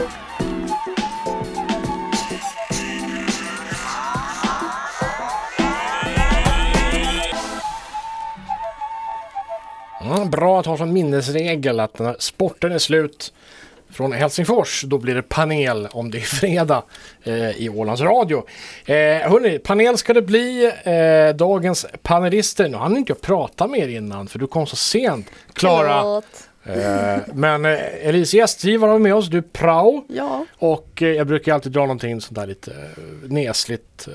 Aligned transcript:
Mm, 0.00 0.10
bra 10.30 10.60
att 10.60 10.66
ha 10.66 10.76
som 10.76 10.92
minnesregel 10.92 11.80
att 11.80 11.98
när 11.98 12.16
sporten 12.18 12.72
är 12.72 12.78
slut 12.78 13.32
från 13.90 14.12
Helsingfors, 14.12 14.82
då 14.86 14.98
blir 14.98 15.14
det 15.14 15.22
panel 15.22 15.88
om 15.92 16.10
det 16.10 16.18
är 16.18 16.22
fredag 16.22 16.82
eh, 17.22 17.50
i 17.50 17.68
Ålands 17.68 18.02
Radio. 18.02 18.44
Eh, 18.84 18.94
hörni, 19.30 19.58
panel 19.58 19.98
ska 19.98 20.14
det 20.14 20.22
bli. 20.22 20.72
Eh, 20.82 21.36
dagens 21.36 21.86
panelister, 22.02 22.68
nu 22.68 22.76
hann 22.76 22.96
inte 22.96 23.10
jag 23.10 23.20
prata 23.20 23.66
med 23.66 23.80
er 23.80 23.88
innan 23.88 24.28
för 24.28 24.38
du 24.38 24.46
kom 24.46 24.66
så 24.66 24.76
sent. 24.76 25.26
Klara, 25.52 26.22
eh, 26.70 27.18
men 27.34 27.64
eh, 27.64 28.06
Elise 28.08 28.36
gästgivare 28.36 28.90
var 28.90 28.98
med 28.98 29.14
oss, 29.14 29.28
du 29.28 29.38
är 29.38 29.42
prao. 29.42 30.04
Ja. 30.08 30.46
Och 30.58 31.02
eh, 31.02 31.08
jag 31.08 31.26
brukar 31.26 31.54
alltid 31.54 31.72
dra 31.72 31.80
någonting 31.80 32.20
sånt 32.20 32.34
där 32.36 32.46
lite 32.46 32.72
nesligt. 33.22 34.08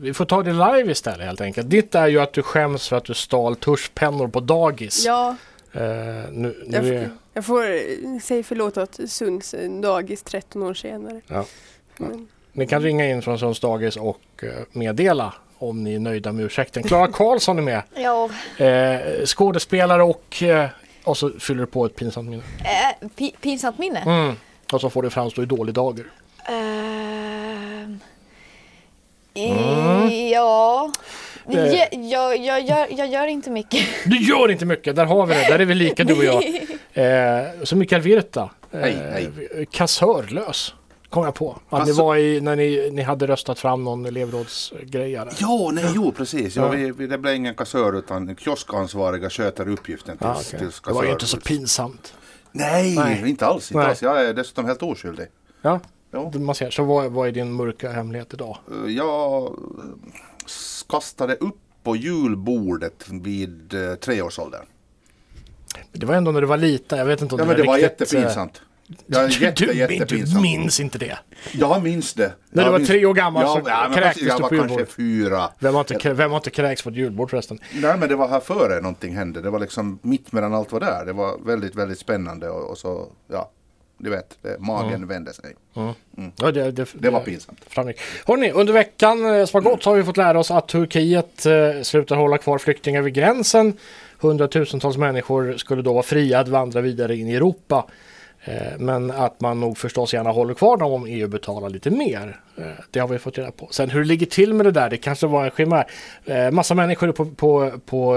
Vi 0.00 0.14
får 0.14 0.24
ta 0.24 0.42
det 0.42 0.52
live 0.52 0.92
istället 0.92 1.26
helt 1.26 1.40
enkelt. 1.40 1.70
Ditt 1.70 1.94
är 1.94 2.06
ju 2.06 2.20
att 2.20 2.32
du 2.32 2.42
skäms 2.42 2.88
för 2.88 2.96
att 2.96 3.04
du 3.04 3.14
stal 3.14 3.56
tuschpennor 3.56 4.28
på 4.28 4.40
dagis. 4.40 5.04
Ja, 5.06 5.36
Eh, 5.72 5.82
nu, 6.32 6.66
jag, 6.70 6.84
nu 6.84 6.94
är, 6.96 7.02
f- 7.04 7.10
jag 7.32 7.44
får 7.44 8.20
säga 8.20 8.42
förlåt 8.42 8.76
åt 8.76 8.98
Sunds 9.10 9.54
dagis 9.82 10.22
13 10.22 10.62
år 10.62 10.74
senare. 10.74 11.20
Ja. 11.26 11.44
Men, 11.96 12.28
ni 12.52 12.66
kan 12.66 12.82
ringa 12.82 13.08
in 13.08 13.22
från 13.22 13.38
Sunds 13.38 13.60
dagis 13.60 13.96
och 13.96 14.44
meddela 14.72 15.34
om 15.58 15.84
ni 15.84 15.94
är 15.94 15.98
nöjda 15.98 16.32
med 16.32 16.44
ursäkten. 16.44 16.82
Klara 16.82 17.06
Karlsson 17.12 17.58
är 17.58 17.62
med. 17.62 17.82
Ja, 17.94 18.30
Eh, 18.64 19.24
skådespelare 19.24 20.02
och, 20.02 20.42
eh, 20.42 20.68
och 21.06 21.16
så 21.16 21.30
fyller 21.38 21.60
du 21.60 21.66
på 21.66 21.86
ett 21.86 21.96
pinsamt 21.96 22.30
minne. 22.30 22.42
äh, 22.58 23.08
pi- 23.16 23.34
pinsamt 23.40 23.78
minne. 23.78 23.98
Mm. 24.00 24.34
Och 24.72 24.80
så 24.80 24.90
får 24.90 25.02
det 25.02 25.10
framstå 25.10 25.42
i 25.42 25.46
dålig 25.46 25.74
dager. 25.74 26.04
Ehm, 26.48 28.00
Mm. 29.34 30.28
Ja, 30.32 30.92
Eh. 31.48 31.54
jag, 31.54 31.88
jag, 31.92 32.36
jag, 32.38 32.60
gör, 32.60 32.86
jag 32.90 33.08
gör 33.08 33.26
inte 33.26 33.50
mycket. 33.50 33.86
Du 34.04 34.22
gör 34.28 34.50
inte 34.50 34.64
mycket, 34.64 34.96
där 34.96 35.04
har 35.04 35.26
vi 35.26 35.34
det. 35.34 35.40
Där 35.48 35.58
är 35.58 35.64
vi 35.64 35.74
lika 35.74 36.04
du 36.04 36.14
och 36.18 36.24
jag. 36.24 36.44
Eh, 36.92 37.42
så 37.64 37.76
Mikael 37.76 38.02
Virta, 38.02 38.50
eh, 38.72 38.84
kassörlös. 39.70 40.74
Kom 41.10 41.24
jag 41.24 41.34
på. 41.34 41.58
Att 41.68 41.86
ni 41.86 41.90
Kassör- 41.92 42.02
var 42.02 42.16
i, 42.16 42.40
när 42.40 42.56
ni, 42.56 42.90
ni 42.92 43.02
hade 43.02 43.26
röstat 43.26 43.58
fram 43.58 43.84
någon 43.84 44.06
elevrådsgrej. 44.06 45.12
där. 45.12 45.32
Ja, 45.40 45.70
nej, 45.72 45.84
jo 45.94 46.12
precis. 46.12 46.56
Ja, 46.56 46.62
Ja. 46.62 46.68
vi, 46.70 46.90
vi, 46.90 47.06
det 47.06 47.18
blev 47.18 47.34
ingen 47.34 47.54
kassör 47.54 47.98
utan 47.98 48.36
kioskansvariga 48.36 49.30
sköter 49.30 49.68
uppgiften 49.68 50.18
till, 50.18 50.26
Ja, 50.26 50.32
okej. 50.40 50.58
till 50.58 50.68
Det 50.84 50.92
var 50.92 51.02
ju 51.02 51.08
kassör. 51.08 51.12
inte 51.12 51.26
så 51.26 51.40
pinsamt. 51.40 52.14
Nej, 52.52 52.94
Nej. 52.96 53.28
inte 53.30 53.46
alls. 53.46 53.70
Inte 53.70 53.78
Nej. 53.78 53.88
alls. 53.90 54.02
Jag 54.02 54.24
är 54.24 54.34
dessutom 54.34 54.64
helt 54.64 54.82
oskyldig. 54.82 55.26
Ja, 55.62 55.80
Ja. 56.10 56.32
man 56.34 56.54
ser. 56.54 56.70
Så 56.70 56.84
vad, 56.84 57.12
vad 57.12 57.28
är 57.28 57.32
din 57.32 57.52
mörka 57.52 57.90
hemlighet 57.92 58.34
idag? 58.34 58.58
Jag 58.88 59.42
eh, 59.44 59.50
kastade 60.88 61.34
upp 61.34 61.56
på 61.82 61.96
julbordet 61.96 63.08
vid 63.10 63.74
eh, 63.74 63.94
treårsåldern. 63.94 64.66
Det 65.92 66.06
var 66.06 66.14
ändå 66.14 66.32
när 66.32 66.40
du 66.40 66.46
var 66.46 66.56
liten. 66.56 66.98
Jag 66.98 67.06
vet 67.06 67.22
inte 67.22 67.34
om 67.34 67.38
Ja, 67.40 67.46
men 67.46 67.56
det 67.56 67.62
var 67.62 67.78
riktigt, 67.78 68.12
eh, 68.14 68.18
jättepinsamt. 68.20 68.62
Ja, 69.06 69.28
jätte, 69.28 69.64
du, 69.64 69.72
du 69.72 69.78
jättepinsamt. 69.78 70.42
minns 70.42 70.80
inte 70.80 70.98
det. 70.98 71.18
Jag 71.52 71.82
minns 71.82 72.14
det. 72.14 72.32
När 72.50 72.62
Jag 72.62 72.68
du 72.68 72.72
var 72.72 72.78
minns- 72.78 72.88
tre 72.88 73.06
år 73.06 73.14
gammal 73.14 73.42
ja, 73.42 73.60
så 73.64 73.70
ja, 73.70 73.92
kräktes 73.94 74.22
Jag 74.22 74.36
du 74.38 74.42
var 74.42 74.48
på 74.48 74.56
kanske 74.56 74.62
julbordet. 74.74 74.92
fyra. 74.94 75.50
Vem 75.58 75.74
har 75.74 75.92
inte, 75.94 76.12
vem 76.12 76.30
har 76.30 76.36
inte 76.38 76.50
kräkts 76.50 76.82
på 76.82 76.88
ett 76.90 76.96
julbord 76.96 77.30
förresten? 77.30 77.58
Nej 77.72 77.96
men 77.98 78.08
det 78.08 78.16
var 78.16 78.28
här 78.28 78.40
före 78.40 78.80
någonting 78.80 79.16
hände. 79.16 79.40
Det 79.40 79.50
var 79.50 79.60
liksom 79.60 79.98
mitt 80.02 80.32
medan 80.32 80.54
allt 80.54 80.72
var 80.72 80.80
där. 80.80 81.04
Det 81.06 81.12
var 81.12 81.38
väldigt, 81.46 81.74
väldigt 81.74 81.98
spännande 81.98 82.48
och, 82.48 82.70
och 82.70 82.78
så, 82.78 83.08
ja. 83.32 83.50
Du 83.98 84.10
vet, 84.10 84.38
det, 84.42 84.60
magen 84.60 85.06
vände 85.06 85.32
sig. 85.32 85.54
Ja, 86.36 86.50
det, 86.50 86.70
det, 86.70 86.88
Det 86.94 87.10
var 87.10 87.20
pinsamt. 87.20 87.58
framgick. 87.68 88.00
Hörrni, 88.26 88.50
under 88.50 88.72
veckan 88.72 89.34
eh, 89.34 89.44
som 89.46 89.64
har 89.64 89.70
gått 89.70 89.82
så 89.82 89.90
har 89.90 89.96
vi 89.96 90.04
fått 90.04 90.16
lära 90.16 90.38
oss 90.38 90.50
att 90.50 90.68
Turkiet 90.68 91.46
eh, 91.46 91.82
slutar 91.82 92.16
hålla 92.16 92.38
kvar 92.38 92.58
flyktingar 92.58 93.02
vid 93.02 93.14
gränsen. 93.14 93.72
Hundratusentals 94.18 94.96
människor 94.96 95.56
skulle 95.56 95.82
då 95.82 95.92
vara 95.92 96.02
fria 96.02 96.40
att 96.40 96.48
vandra 96.48 96.80
vidare 96.80 97.16
in 97.16 97.28
i 97.28 97.34
Europa. 97.34 97.86
Eh, 98.46 98.78
men 98.78 99.10
att 99.10 99.40
man 99.40 99.60
nog 99.60 99.78
förstås 99.78 100.14
gärna 100.14 100.30
håller 100.30 100.54
kvar 100.54 100.76
dem 100.76 100.92
om 100.92 101.06
EU 101.06 101.28
betalar 101.28 101.70
lite 101.70 101.90
mer. 101.90 102.40
Eh, 102.56 102.64
det 102.90 102.98
har 102.98 103.08
vi 103.08 103.18
fått 103.18 103.38
reda 103.38 103.50
på. 103.50 103.68
Sen 103.70 103.90
hur 103.90 104.00
det 104.00 104.06
ligger 104.06 104.26
till 104.26 104.54
med 104.54 104.66
det 104.66 104.72
där, 104.72 104.90
det 104.90 104.96
kanske 104.96 105.26
var 105.26 105.44
en 105.44 105.50
chimär. 105.50 105.86
Eh, 106.24 106.50
massa 106.50 106.74
människor 106.74 107.08
är 107.08 107.12
på, 107.12 107.26
på, 107.26 107.72
på 107.86 108.16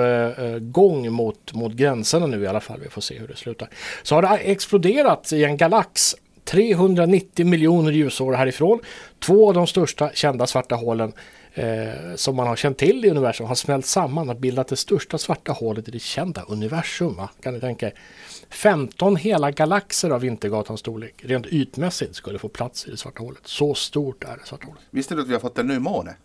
gång 0.59 1.11
mot, 1.11 1.53
mot 1.53 1.73
gränserna 1.73 2.25
nu 2.25 2.43
i 2.43 2.47
alla 2.47 2.59
fall. 2.59 2.79
Vi 2.83 2.89
får 2.89 3.01
se 3.01 3.19
hur 3.19 3.27
det 3.27 3.35
slutar. 3.35 3.69
Så 4.03 4.15
har 4.15 4.21
det 4.21 4.27
exploderat 4.27 5.33
i 5.33 5.43
en 5.43 5.57
galax 5.57 6.15
390 6.45 7.45
miljoner 7.45 7.91
ljusår 7.91 8.33
härifrån. 8.33 8.79
Två 9.19 9.47
av 9.47 9.53
de 9.53 9.67
största 9.67 10.09
kända 10.13 10.47
svarta 10.47 10.75
hålen 10.75 11.13
eh, 11.53 12.15
som 12.15 12.35
man 12.35 12.47
har 12.47 12.55
känt 12.55 12.77
till 12.77 13.05
i 13.05 13.09
universum 13.09 13.47
har 13.47 13.55
smält 13.55 13.85
samman 13.85 14.29
och 14.29 14.35
bildat 14.35 14.67
det 14.67 14.75
största 14.75 15.17
svarta 15.17 15.51
hålet 15.51 15.87
i 15.87 15.91
det 15.91 15.99
kända 15.99 16.41
universum. 16.47 17.15
Va? 17.15 17.29
Kan 17.41 17.53
ni 17.53 17.59
tänka 17.59 17.87
er? 17.87 17.93
15 18.49 19.15
hela 19.15 19.51
galaxer 19.51 20.09
av 20.09 20.21
Vintergatans 20.21 20.79
storlek 20.79 21.13
rent 21.25 21.45
ytmässigt 21.47 22.15
skulle 22.15 22.39
få 22.39 22.47
plats 22.49 22.87
i 22.87 22.91
det 22.91 22.97
svarta 22.97 23.23
hålet. 23.23 23.41
Så 23.43 23.73
stort 23.73 24.23
är 24.23 24.37
det 24.37 24.45
svarta 24.45 24.67
hålet. 24.67 24.81
Visste 24.91 25.15
du 25.15 25.21
att 25.21 25.27
vi 25.27 25.33
har 25.33 25.39
fått 25.39 25.57
en 25.57 25.67
ny 25.67 25.79
måne? 25.79 26.15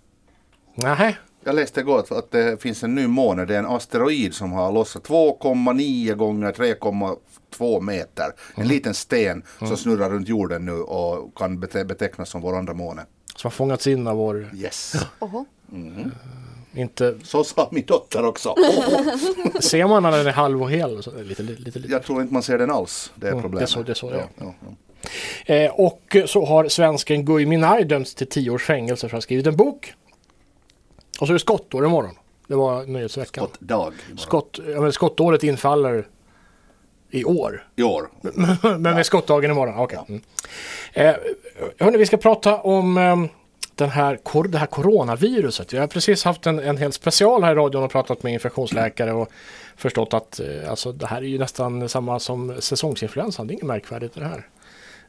Nej, 0.76 1.16
Jag 1.44 1.54
läste 1.54 1.80
igår 1.80 2.04
att- 2.10 2.30
det 2.30 2.62
finns 2.62 2.82
en 2.82 2.94
ny 2.94 3.06
måne. 3.06 3.44
Det 3.44 3.54
är 3.54 3.58
en 3.58 3.66
asteroid 3.66 4.34
som 4.34 4.52
har 4.52 4.72
lossat 4.72 5.02
2,9 5.04 6.14
gånger 6.14 6.52
3,2 6.52 7.80
meter. 7.80 8.24
En 8.54 8.68
liten 8.68 8.94
sten 8.94 9.42
som 9.58 9.76
snurrar 9.76 10.10
runt 10.10 10.28
jorden 10.28 10.64
nu 10.66 10.72
och 10.72 11.34
kan 11.38 11.58
bete- 11.64 11.84
betecknas 11.84 12.28
som 12.28 12.40
vår 12.40 12.56
andra 12.56 12.74
måne. 12.74 13.06
Som 13.36 13.48
har 13.48 13.50
fångats 13.50 13.86
in 13.86 14.06
av 14.06 14.16
vår... 14.16 14.50
Yes. 14.54 14.94
Oho. 15.18 15.44
Inte, 16.76 17.18
Så 17.24 17.44
sa 17.44 17.68
min 17.72 17.84
dotter 17.86 18.24
också. 18.24 18.54
ser 19.60 19.86
man 19.86 20.02
när 20.02 20.10
den 20.10 20.26
är 20.26 20.32
halv 20.32 20.62
och 20.62 20.70
hel? 20.70 21.02
Så, 21.02 21.10
lite, 21.22 21.42
lite, 21.42 21.78
lite. 21.78 21.92
Jag 21.92 22.02
tror 22.02 22.22
inte 22.22 22.34
man 22.34 22.42
ser 22.42 22.58
den 22.58 22.70
alls. 22.70 23.12
Det 23.14 23.26
är 23.26 23.30
Mm, 23.30 23.42
problemet. 23.42 23.60
det 23.60 23.64
är 23.64 23.66
så- 23.66 23.82
det 23.82 23.92
är 23.92 23.94
så 23.94 24.10
det 24.10 24.16
är. 24.16 24.28
ja, 24.38 24.44
ja, 24.60 24.74
ja. 25.46 25.54
Eh, 25.54 25.70
och 25.80 26.16
så 26.26 26.44
har 26.44 26.68
svensken 26.68 27.24
Gui 27.24 27.46
Minhai 27.46 27.84
dömts 27.84 28.14
till 28.14 28.26
10 28.26 28.50
års 28.50 28.64
fängelse 28.64 29.00
för 29.08 29.16
att 29.16 29.18
ha 29.18 29.20
skrivit 29.20 29.46
en 29.46 29.56
bok. 29.56 29.94
Och 31.20 31.26
så 31.26 31.32
är 31.32 31.34
det 31.34 31.38
skottår 31.40 31.84
imorgon. 31.86 32.14
Det 32.46 32.54
var 32.54 32.84
nyhetsveckan. 32.86 33.44
Skott 33.46 33.60
dag 33.60 33.92
imorgon. 34.06 34.18
Skott, 34.18 34.58
ja, 34.74 34.92
skottåret 34.92 35.42
infaller 35.42 36.06
i 37.14 37.24
år. 37.24 37.66
I 37.76 37.82
år. 37.82 38.08
men 38.78 38.82
med 38.82 39.06
skottdagen 39.06 39.50
imorgon. 39.50 39.78
Okej. 39.78 39.98
Mm. 40.08 40.20
Eh, 40.92 41.14
hörni, 41.78 41.98
vi 41.98 42.06
ska 42.06 42.16
prata 42.16 42.60
om 42.60 42.98
eh, 42.98 43.16
den 43.74 43.90
här, 43.90 44.18
det 44.48 44.58
här 44.58 44.66
coronaviruset. 44.66 45.72
Vi 45.72 45.78
har 45.78 45.86
precis 45.86 46.24
haft 46.24 46.46
en, 46.46 46.58
en 46.58 46.76
hel 46.76 46.92
special 46.92 47.42
här 47.42 47.52
i 47.52 47.54
radion 47.54 47.82
och 47.82 47.90
pratat 47.90 48.22
med 48.22 48.32
infektionsläkare 48.32 49.12
och 49.12 49.28
förstått 49.76 50.14
att 50.14 50.40
eh, 50.40 50.70
alltså, 50.70 50.92
det 50.92 51.06
här 51.06 51.16
är 51.16 51.26
ju 51.26 51.38
nästan 51.38 51.88
samma 51.88 52.18
som 52.18 52.54
säsongsinfluensan. 52.60 53.46
Det 53.46 53.52
är 53.52 53.54
inget 53.54 53.66
märkvärdigt 53.66 54.14
det 54.14 54.24
här. 54.24 54.46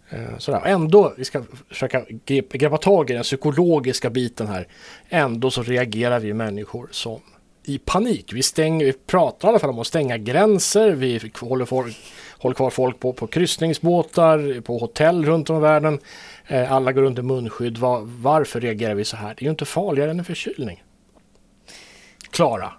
Eh, 0.09 0.37
Sådär. 0.37 0.61
Ändå, 0.65 1.13
vi 1.17 1.25
ska 1.25 1.43
försöka 1.69 2.05
grep, 2.25 2.53
greppa 2.53 2.77
tag 2.77 3.09
i 3.09 3.13
den 3.13 3.23
psykologiska 3.23 4.09
biten 4.09 4.47
här. 4.47 4.67
Ändå 5.09 5.51
så 5.51 5.63
reagerar 5.63 6.19
vi 6.19 6.33
människor 6.33 6.87
som 6.91 7.21
i 7.69 7.77
panik. 7.77 8.33
Vi, 8.33 8.43
stänger, 8.43 8.85
vi 8.85 8.93
pratar 8.93 9.47
i 9.47 9.49
alla 9.49 9.59
fall 9.59 9.69
om 9.69 9.79
att 9.79 9.87
stänga 9.87 10.17
gränser. 10.17 10.91
Vi 10.91 11.31
håller, 11.39 11.65
folk, 11.65 11.97
håller 12.37 12.55
kvar 12.55 12.69
folk 12.69 12.99
på, 12.99 13.13
på 13.13 13.27
kryssningsbåtar, 13.27 14.61
på 14.61 14.77
hotell 14.77 15.25
runt 15.25 15.49
om 15.49 15.57
i 15.57 15.59
världen. 15.59 15.99
Eh, 16.47 16.71
alla 16.71 16.91
går 16.91 17.01
runt 17.01 17.19
i 17.19 17.21
munskydd. 17.21 17.77
Va, 17.77 18.01
varför 18.03 18.61
reagerar 18.61 18.95
vi 18.95 19.05
så 19.05 19.17
här? 19.17 19.27
Det 19.27 19.41
är 19.41 19.45
ju 19.45 19.49
inte 19.49 19.65
farligare 19.65 20.11
än 20.11 20.19
en 20.19 20.25
förkylning. 20.25 20.83
Klara. 22.29 22.73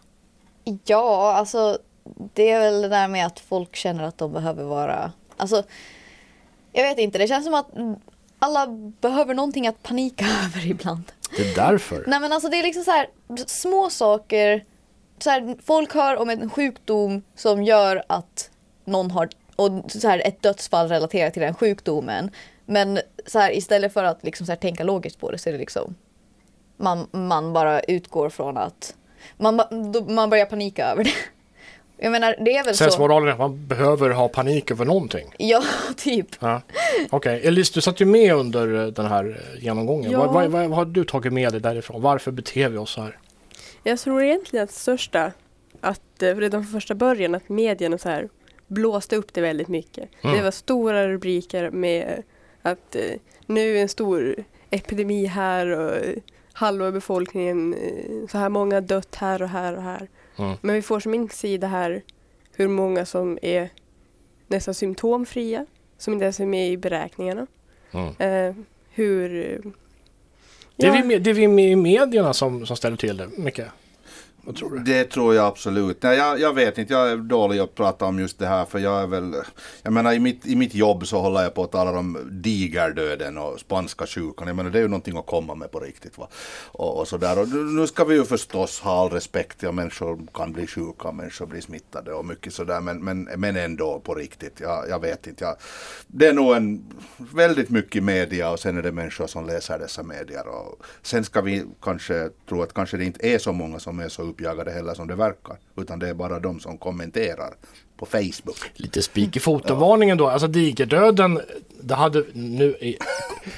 Ja, 0.85 1.33
alltså 1.33 1.79
det 2.35 2.51
är 2.51 2.61
väl 2.61 2.83
det 2.83 2.89
där 2.89 3.09
med 3.09 3.27
att 3.27 3.41
folk 3.41 3.77
känner 3.77 4.05
att 4.05 4.19
de 4.19 4.33
behöver 4.33 4.65
vara... 4.65 5.13
Alltså, 5.37 5.63
jag 6.73 6.83
vet 6.83 6.99
inte, 6.99 7.19
det 7.19 7.29
känns 7.29 7.45
som 7.45 7.55
att 7.55 7.69
alla 8.39 8.67
behöver 9.01 9.35
någonting 9.35 9.67
att 9.67 9.83
panika 9.83 10.25
över 10.45 10.67
ibland. 10.67 11.13
Det 11.37 11.51
är 11.51 11.55
därför. 11.55 12.05
Nej 12.07 12.21
men 12.21 12.33
alltså 12.33 12.49
det 12.49 12.57
är 12.57 12.63
liksom 12.63 12.85
så 12.85 12.91
här 12.91 13.09
små 13.47 13.91
saker. 13.91 14.65
Så 15.19 15.31
här, 15.31 15.57
folk 15.65 15.95
hör 15.95 16.17
om 16.17 16.31
en 16.31 16.51
sjukdom 16.51 17.23
som 17.35 17.63
gör 17.63 18.03
att 18.07 18.51
någon 18.85 19.11
har 19.11 19.29
och 19.57 19.71
så 19.89 20.09
här, 20.09 20.23
ett 20.27 20.43
dödsfall 20.43 20.89
relaterat 20.89 21.33
till 21.33 21.43
den 21.43 21.55
sjukdomen. 21.55 22.31
Men 22.67 22.99
så 23.27 23.39
här, 23.39 23.57
istället 23.57 23.93
för 23.93 24.05
att 24.05 24.25
liksom 24.25 24.47
så 24.47 24.53
här, 24.53 24.57
tänka 24.57 24.85
logiskt 24.85 25.21
på 25.21 25.31
det 25.31 25.39
så 25.39 25.49
är 25.49 25.53
det 25.53 25.59
liksom 25.59 25.95
man, 26.77 27.07
man 27.11 27.53
bara 27.53 27.81
utgår 27.81 28.29
från 28.29 28.57
att 28.57 28.95
man, 29.37 29.57
då- 29.93 30.05
man 30.09 30.31
börjar 30.31 30.47
panika 30.47 30.87
över 30.87 31.05
det. 31.05 31.11
Jag 31.99 32.13
menar 32.13 32.37
det 32.45 32.57
är 32.57 32.65
väl 32.65 32.75
så. 32.75 32.85
Sensmoralen 32.85 33.29
är 33.29 33.33
att 33.33 33.39
man 33.39 33.67
behöver 33.67 34.11
ha 34.11 34.29
panik 34.29 34.71
över 34.71 34.85
någonting. 34.85 35.27
Ja, 35.39 35.63
typ. 35.97 36.27
Ja. 36.41 36.61
Okej, 37.11 37.41
Elise 37.47 37.73
du 37.75 37.81
satt 37.81 38.01
ju 38.01 38.05
med 38.05 38.35
under 38.35 38.85
eh, 38.85 38.87
den 38.87 39.07
här 39.07 39.25
eh, 39.55 39.65
genomgången. 39.65 40.11
Ja. 40.11 40.19
Vad, 40.19 40.35
vad, 40.35 40.51
vad, 40.51 40.67
vad 40.69 40.79
har 40.79 40.85
du 40.85 41.05
tagit 41.05 41.33
med 41.33 41.53
dig 41.53 41.61
därifrån? 41.61 42.03
Varför 42.03 42.31
beter 42.31 42.69
vi 42.69 42.79
oss 42.79 42.91
så 42.91 43.01
här? 43.03 43.19
Jag 43.87 43.99
tror 43.99 44.23
egentligen 44.23 44.65
att 44.65 44.71
det 44.71 44.77
största, 44.77 45.33
att 45.81 46.23
eh, 46.23 46.37
redan 46.37 46.63
från 46.63 46.73
första 46.73 46.95
början, 46.95 47.35
att 47.35 47.49
medierna 47.49 47.99
så 47.99 48.09
här 48.09 48.29
blåste 48.67 49.17
upp 49.17 49.35
det 49.35 49.41
väldigt 49.41 49.69
mycket. 49.69 50.09
Mm. 50.21 50.37
Det 50.37 50.43
var 50.43 50.51
stora 50.51 51.09
rubriker 51.09 51.71
med 51.71 52.23
Att 52.63 52.97
eh, 52.97 53.21
nu 53.47 53.77
är 53.77 53.83
en 53.83 53.89
stor 53.89 54.45
epidemi 54.71 55.27
här 55.27 55.67
och 55.67 55.97
eh, 55.97 56.17
halva 56.53 56.93
befolkningen, 56.93 57.75
eh, 57.75 58.27
så 58.29 58.39
här 58.39 58.49
många 58.49 58.81
dött 58.81 59.15
här 59.15 59.43
och 59.43 59.49
här 59.49 59.77
och 59.77 59.83
här. 59.83 60.09
Mm. 60.37 60.57
Men 60.61 60.75
vi 60.75 60.83
får 60.83 61.01
som 61.01 61.15
inte 61.15 61.37
sida 61.37 61.67
här 61.67 62.03
hur 62.57 62.69
många 62.69 63.07
som 63.07 63.39
är 63.43 63.71
nästan 64.47 64.75
symptomfria, 64.75 65.67
som 65.99 66.13
inte 66.13 66.25
ens 66.25 66.41
är 66.41 66.47
med 66.47 66.71
i 66.71 66.77
beräkningarna. 66.77 67.47
Mm. 67.93 68.15
Eh, 68.19 68.65
hur... 68.91 69.61
Det, 70.77 70.87
är 70.87 70.97
ja, 70.97 71.03
vi, 71.07 71.19
det 71.19 71.31
är 71.31 71.35
vi 71.35 71.63
i 71.63 71.77
medierna 71.77 72.33
som, 72.33 72.67
som 72.67 72.77
ställer 72.77 72.97
till 72.97 73.17
det 73.17 73.29
mycket. 73.37 73.67
Vad 74.47 74.57
tror 74.57 74.71
du? 74.71 74.79
Det 74.79 75.05
tror 75.05 75.35
jag 75.35 75.47
absolut. 75.47 76.03
Nej, 76.03 76.19
jag, 76.19 76.41
jag 76.41 76.55
vet 76.55 76.79
inte, 76.79 76.93
jag 76.93 77.11
är 77.11 77.17
dålig 77.17 77.59
att 77.59 77.75
prata 77.75 78.05
om 78.05 78.19
just 78.19 78.39
det 78.39 78.47
här 78.47 78.65
för 78.65 78.79
jag 78.79 79.03
är 79.03 79.07
väl, 79.07 79.35
jag 79.83 79.93
menar 79.93 80.13
i 80.13 80.19
mitt, 80.19 80.47
i 80.47 80.57
mitt 80.57 80.75
jobb 80.75 81.07
så 81.07 81.21
håller 81.21 81.43
jag 81.43 81.55
på 81.55 81.63
att 81.63 81.73
tala 81.73 81.99
om 81.99 82.19
digerdöden 82.31 83.39
och 83.39 83.61
spanska 83.61 84.07
sjukan. 84.07 84.47
Jag 84.47 84.57
menar 84.57 84.71
det 84.71 84.79
är 84.79 84.83
ju 84.83 84.89
någonting 84.89 85.19
att 85.19 85.27
komma 85.27 85.55
med 85.55 85.71
på 85.71 85.81
riktigt. 85.81 86.19
Va? 86.19 86.29
Och, 86.67 86.99
och 86.99 87.09
sådär. 87.09 87.39
Och 87.39 87.49
nu 87.49 87.87
ska 87.87 88.05
vi 88.05 88.15
ju 88.15 88.25
förstås 88.25 88.81
ha 88.81 89.03
all 89.03 89.11
respekt, 89.11 89.63
ja 89.63 89.73
människor 89.73 90.27
kan 90.35 90.53
bli 90.53 90.67
sjuka, 90.67 91.13
människor 91.13 91.47
blir 91.47 91.61
smittade 91.61 92.13
och 92.13 92.25
mycket 92.25 92.53
sådär 92.53 92.81
men, 92.81 93.05
men, 93.05 93.23
men 93.23 93.57
ändå 93.57 94.01
på 94.01 94.15
riktigt. 94.15 94.61
Jag, 94.61 94.89
jag 94.89 95.01
vet 95.01 95.27
inte. 95.27 95.45
Jag, 95.45 95.57
det 96.07 96.27
är 96.27 96.33
nog 96.33 96.57
en, 96.57 96.95
väldigt 97.17 97.71
mycket 97.71 98.03
media 98.03 98.51
och 98.51 98.61
sen 98.61 98.79
är 98.79 98.83
det 98.83 98.93
människor 98.93 99.27
som 99.27 99.47
läser 99.47 99.79
dessa 99.79 100.03
medier. 100.03 100.49
Och 100.49 100.83
sen 101.03 101.25
ska 101.25 101.41
vi 101.41 101.65
kanske 101.83 102.31
tro 102.49 102.63
att 102.63 102.75
kanske 102.75 102.97
det 102.97 103.05
inte 103.05 103.29
är 103.29 103.39
så 103.39 103.53
många 103.53 103.79
som 103.79 104.01
är 104.01 104.09
så 104.09 104.23
uppjagade 104.37 104.71
heller 104.71 104.95
som 104.95 105.07
det 105.07 105.15
verkar. 105.15 105.57
Utan 105.77 105.99
det 105.99 106.09
är 106.09 106.15
bara 106.15 106.39
de 106.41 106.61
som 106.61 106.79
kommenterar 106.79 107.55
på 107.97 108.07
Facebook. 108.07 108.57
Lite 108.75 109.03
spik 109.03 109.37
i 109.37 109.41
foten-varningen 109.41 110.19
då. 110.19 110.29
Alltså 110.29 110.47
digerdöden, 110.47 111.41
det 111.81 111.95
hade 111.95 112.25
nu 112.33 112.97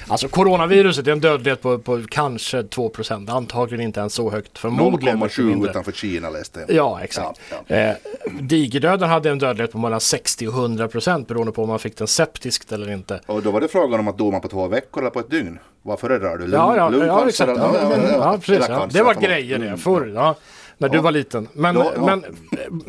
Alltså 0.07 0.27
coronaviruset 0.27 1.07
är 1.07 1.11
en 1.11 1.19
dödlighet 1.19 1.61
på, 1.61 1.79
på 1.79 2.03
kanske 2.09 2.61
2% 2.61 3.31
Antagligen 3.31 3.85
inte 3.85 3.99
ens 3.99 4.13
så 4.13 4.29
högt. 4.29 4.57
Förmodligen 4.57 5.19
mycket 5.19 5.37
0,7 5.37 5.43
mindre. 5.43 5.69
utanför 5.69 5.91
Kina 5.91 6.29
läste 6.29 6.59
jag. 6.59 6.71
Ja, 6.71 6.99
exakt. 7.03 7.41
Ja, 7.51 7.57
ja. 7.67 7.75
Eh, 7.75 7.95
digerdöden 8.41 9.09
hade 9.09 9.29
en 9.29 9.39
dödlighet 9.39 9.71
på 9.71 9.77
mellan 9.77 9.99
60 10.01 10.47
och 10.47 10.53
100 10.53 10.87
procent 10.87 11.27
beroende 11.27 11.51
på 11.51 11.61
om 11.63 11.69
man 11.69 11.79
fick 11.79 11.97
den 11.97 12.07
septiskt 12.07 12.71
eller 12.71 12.91
inte. 12.91 13.21
Och 13.25 13.41
då 13.43 13.51
var 13.51 13.61
det 13.61 13.67
frågan 13.67 13.99
om 13.99 14.07
att 14.07 14.17
doma 14.17 14.39
på 14.39 14.47
två 14.47 14.67
veckor 14.67 15.01
eller 15.01 15.11
på 15.11 15.19
ett 15.19 15.29
dygn. 15.29 15.59
Vad 15.81 15.99
föredrar 15.99 16.37
du? 16.37 16.47
Lung, 16.47 16.59
Ja, 16.59 16.75
ja, 16.75 16.83
ja, 16.83 16.89
lungcancer 16.89 17.27
exakt. 17.27 17.51
Ja, 17.57 17.75
ja, 17.81 17.97
ja, 17.97 18.11
ja, 18.11 18.37
precis. 18.41 18.65
Ja. 18.69 18.79
cancer, 18.79 18.97
Det 18.99 19.03
var 19.03 19.13
grejer 19.13 19.59
det 19.59 19.65
Mm. 19.65 20.33
Förr. 20.79 20.85
Ja, 20.85 20.87
när 20.87 20.89
du 20.89 20.97
Ja. 20.97 21.01
var 21.01 21.11
liten. 21.11 21.47
Men, 21.53 21.75
Då- 21.75 21.91
ja. 21.95 22.05
men, 22.05 22.23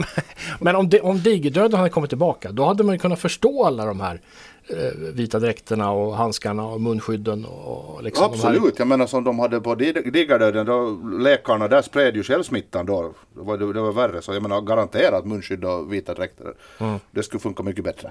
men 0.60 0.76
om, 0.76 0.90
om 1.02 1.18
digerdöden 1.22 1.78
hade 1.78 1.90
kommit 1.90 2.10
tillbaka 2.10 2.52
då 2.52 2.64
hade 2.64 2.84
man 2.84 2.94
ju 2.94 2.98
kunnat 2.98 3.18
förstå 3.20 3.64
alla 3.64 3.84
de 3.84 4.00
här 4.00 4.20
eh, 4.68 4.76
vita 5.14 5.38
dräkterna 5.38 5.90
och 5.90 6.16
handskarna 6.16 6.64
och 6.66 6.80
munskydden. 6.80 7.44
Och, 7.44 8.02
liksom 8.02 8.32
de 8.32 8.38
här, 8.40 8.48
Absolut, 8.50 8.78
jag 8.78 8.88
menar 8.88 9.06
som 9.06 9.24
de 9.24 9.38
hade 9.38 9.60
på 9.60 9.74
dig- 9.74 10.10
digardöden, 10.12 10.66
då 10.66 11.00
läkarna 11.18 11.68
där 11.68 11.82
spred 11.82 12.16
ju 12.16 12.22
själv 12.22 12.42
smittan 12.42 12.86
då. 12.86 13.12
Det 13.34 13.40
var, 13.42 13.58
det 13.58 13.80
var 13.80 13.92
värre, 13.92 14.22
så 14.22 14.32
jag 14.32 14.42
menar 14.42 14.60
garanterat 14.60 15.26
munskydd 15.26 15.64
och 15.64 15.92
vita 15.92 16.14
dräkter. 16.14 16.54
Mm. 16.78 16.98
Det 17.10 17.22
skulle 17.22 17.40
funka 17.40 17.62
mycket 17.62 17.84
bättre. 17.84 18.10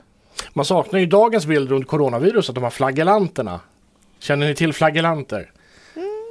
man 0.54 0.66
saknar 0.66 1.00
ju 1.00 1.06
dagens 1.06 1.46
bild 1.46 1.70
runt 1.70 1.88
coronaviruset, 1.88 2.56
de 2.56 2.64
här 2.64 2.72
flagellanterna. 2.72 3.60
Känner 4.20 4.48
ni 4.48 4.56
till 4.56 4.74
flagellanter? 4.74 5.52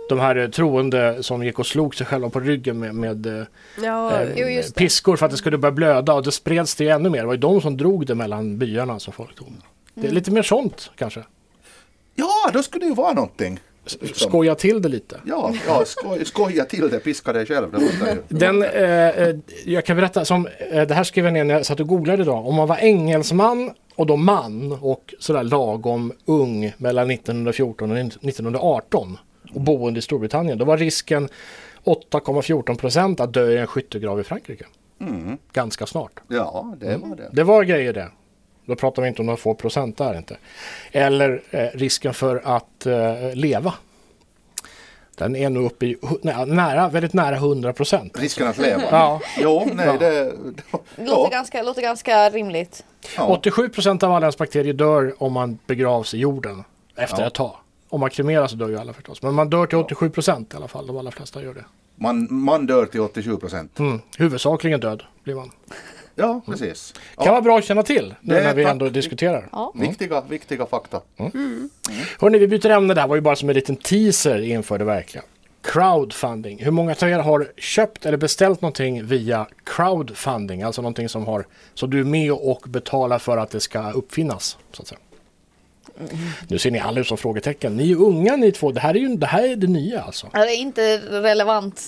De 0.09 0.19
här 0.21 0.37
eh, 0.37 0.49
troende 0.49 1.23
som 1.23 1.45
gick 1.45 1.59
och 1.59 1.67
slog 1.67 1.95
sig 1.95 2.07
själva 2.07 2.31
på 2.31 2.41
ryggen 2.41 2.79
med, 2.79 2.95
med 2.95 3.27
eh, 3.27 3.47
ja, 3.85 4.21
eh, 4.23 4.29
Jo, 4.37 4.63
piskor 4.77 5.17
för 5.17 5.27
att 5.27 5.33
det 5.33 5.39
skulle 5.39 5.59
börja 5.59 5.73
blöda 5.73 6.15
och 6.15 6.23
det 6.23 6.33
spreds 6.33 6.75
det 6.75 6.89
ännu 6.89 7.11
mer. 7.11 7.21
Det 7.21 7.27
var 7.27 7.35
ju 7.35 7.41
de 7.41 7.61
som 7.61 7.77
drog 7.77 8.07
det 8.07 8.15
mellan 8.15 8.59
byarna 8.59 8.99
som 8.99 9.13
folk 9.13 9.35
tog. 9.35 9.49
Det 9.95 10.01
Mm. 10.01 10.11
är 10.11 10.15
lite 10.15 10.31
mer 10.31 10.43
sånt 10.43 10.91
kanske. 10.97 11.23
Ja, 12.15 12.51
då 12.53 12.63
skulle 12.63 12.85
det 12.85 12.89
ju 12.89 12.95
vara 12.95 13.13
någonting. 13.13 13.61
Liksom. 14.01 14.29
Skoja 14.29 14.55
till 14.55 14.83
det 14.83 14.89
lite. 14.89 15.21
Ja, 15.25 15.53
ja 15.67 15.83
skoj, 15.87 16.25
skoja 16.25 16.65
till 16.65 16.89
det, 16.91 16.99
piska 16.99 17.33
dig 17.33 17.47
själv. 17.47 17.73
Det. 18.01 18.19
Den, 18.29 18.63
eh, 18.63 19.09
eh, 19.09 19.37
jag 19.65 19.85
kan 19.85 19.97
berätta, 19.97 20.25
som, 20.25 20.49
eh, 20.73 20.83
det 20.83 20.95
här 20.95 21.05
skrev 21.05 21.25
jag 21.25 21.35
ner 21.35 21.45
när 21.45 21.55
jag 21.55 21.67
satt 21.67 21.81
och 21.81 21.87
googlade 21.89 22.23
idag. 22.23 22.47
Om 22.47 22.55
man 22.55 22.69
var 22.69 22.77
engelsman 22.77 23.71
och 23.95 24.07
då 24.07 24.17
man 24.17 24.73
och 24.81 25.15
sådär 25.19 25.43
lagom 25.43 26.13
ung 26.25 26.73
mellan 26.79 27.11
1914 27.11 27.91
och 27.91 27.97
1918 27.99 29.19
och 29.55 29.61
boende 29.61 29.99
i 29.99 30.03
Storbritannien. 30.03 30.59
Då 30.59 30.65
var 30.65 30.77
risken 30.77 31.29
8,14 31.85 32.77
procent 32.79 33.21
att 33.21 33.33
dö 33.33 33.51
i 33.51 33.57
en 33.59 33.67
skyttegrav 33.67 34.21
i 34.21 34.25
Frankrike. 34.25 34.65
Mm. 35.01 35.39
Ganska 35.53 35.87
snart. 35.87 36.21
Ja, 36.29 36.75
det 36.81 36.97
var 36.97 37.17
det. 37.17 37.29
Det 37.33 37.43
var 37.45 37.63
grejer 37.65 37.93
det. 37.93 38.09
Då 38.67 38.77
pratar 38.77 39.03
vi 39.03 39.09
inte 39.09 39.23
om 39.23 39.27
några 39.27 39.37
få 39.37 39.55
procent 39.55 39.97
där 39.99 40.17
inte. 40.19 40.37
Eller 40.93 41.43
eh, 41.51 41.67
risken 41.75 42.15
för 42.15 42.41
att 42.45 42.87
eh, 42.87 43.35
leva. 43.35 43.75
Den 45.15 45.37
är 45.37 45.51
nog 45.51 45.65
uppe 45.65 45.87
i 45.87 45.97
nära, 46.47 46.89
väldigt 46.89 47.13
nära 47.13 47.37
100 47.37 47.73
procent. 47.73 48.19
Risken 48.19 48.47
att 48.49 48.59
leva. 48.59 48.83
Ja, 48.91 49.21
Jo, 49.39 49.69
nej, 49.75 49.87
Ja. 49.87 49.93
det... 49.99 50.09
Det 50.11 50.33
låter, 51.05 51.23
Ja, 51.23 51.29
ganska, 51.33 51.63
låter 51.63 51.83
ganska 51.83 52.31
rimligt. 52.31 52.85
ja. 53.17 53.27
87 53.27 53.69
procent 53.69 54.03
av 54.03 54.13
alla 54.13 54.33
bakterier 54.39 54.73
dör 54.73 55.15
om 55.23 55.33
man 55.33 55.59
begravs 55.67 56.15
i 56.15 56.19
jorden 56.19 56.65
efter 56.97 57.21
Ja. 57.21 57.27
ett 57.27 57.35
tag. 57.35 57.57
Om 57.89 58.01
man 58.01 58.11
kremeras 58.11 58.51
så 58.51 58.57
dör 58.57 58.69
ju 58.69 58.77
alla 58.79 58.93
förstås. 58.93 59.23
Men 59.23 59.35
man 59.35 59.51
dör 59.51 59.67
till 59.67 59.79
87 59.79 60.11
procent 60.11 60.55
i 60.55 60.57
alla 60.57 60.69
fall. 60.69 60.87
De 60.87 60.97
allra 60.97 61.11
flesta 61.11 61.43
gör 61.43 61.55
det. 61.55 61.65
Man, 61.97 62.27
man 62.31 62.67
dör 62.67 62.87
till 62.87 63.01
87 63.01 63.37
procent. 63.37 63.79
Mm. 63.79 64.01
Huvudsakligen 64.19 64.81
död 64.81 65.03
blir 65.25 65.35
man. 65.35 65.51
Ja, 66.15 66.41
precis. 66.47 66.95
Kan 67.17 67.25
Ja, 67.27 67.31
vara 67.33 67.41
bra 67.43 67.59
att 67.59 67.65
känna 67.65 67.83
till 67.83 68.15
nu 68.21 68.35
Det- 68.35 68.41
när 68.43 68.55
vi 68.55 68.63
tack. 68.65 68.71
ändå 68.73 68.89
diskuterar. 68.89 69.49
Ja. 69.53 69.73
viktiga, 69.77 70.21
viktiga 70.21 70.67
fakta. 70.67 71.01
Hörrni, 72.21 72.39
vi 72.39 72.47
byter 72.49 72.71
ämne. 72.71 72.95
Det 72.95 73.01
här 73.01 73.09
var 73.09 73.15
ju 73.17 73.21
bara 73.23 73.37
som 73.37 73.49
en 73.49 73.55
liten 73.55 73.77
teaser 73.77 74.39
inför 74.43 74.79
det 74.79 74.85
verkliga. 74.85 75.25
Crowdfunding. 75.63 76.65
Hur 76.65 76.71
många 76.71 76.95
av 77.03 77.09
er 77.09 77.19
har 77.19 77.53
köpt 77.57 78.07
eller 78.07 78.17
beställt 78.19 78.61
någonting 78.63 79.05
via 79.07 79.47
crowdfunding? 79.65 80.63
Alltså 80.63 80.83
någonting 80.83 81.09
som 81.09 81.27
har 81.27 81.47
så 81.75 81.87
du 81.87 82.01
är 82.01 82.05
med 82.05 82.33
och 82.33 82.63
betalar 82.69 83.19
för 83.19 83.37
att 83.37 83.51
det 83.51 83.61
ska 83.61 83.91
uppfinnas. 83.91 84.59
Så 84.73 84.83
att 84.83 84.89
säga. 84.89 84.99
Nu 86.49 86.59
ser 86.59 86.71
ni 86.71 86.79
alla 86.79 87.01
ut 87.01 87.07
som 87.07 87.19
frågetecken. 87.19 87.77
Ni 87.77 87.83
är 87.83 87.87
ju 87.87 87.97
unga 87.97 88.37
ni 88.37 88.53
två. 88.53 88.73
Det 88.73 88.81
här 88.81 88.95
är 88.95 88.99
ju 88.99 89.09
det, 89.17 89.27
här 89.27 89.49
är 89.49 89.57
det 89.57 89.67
nya 89.67 90.03
alltså. 90.03 90.27
Det 90.33 90.39
är 90.39 90.57
inte 90.57 90.99
relevant 90.99 91.83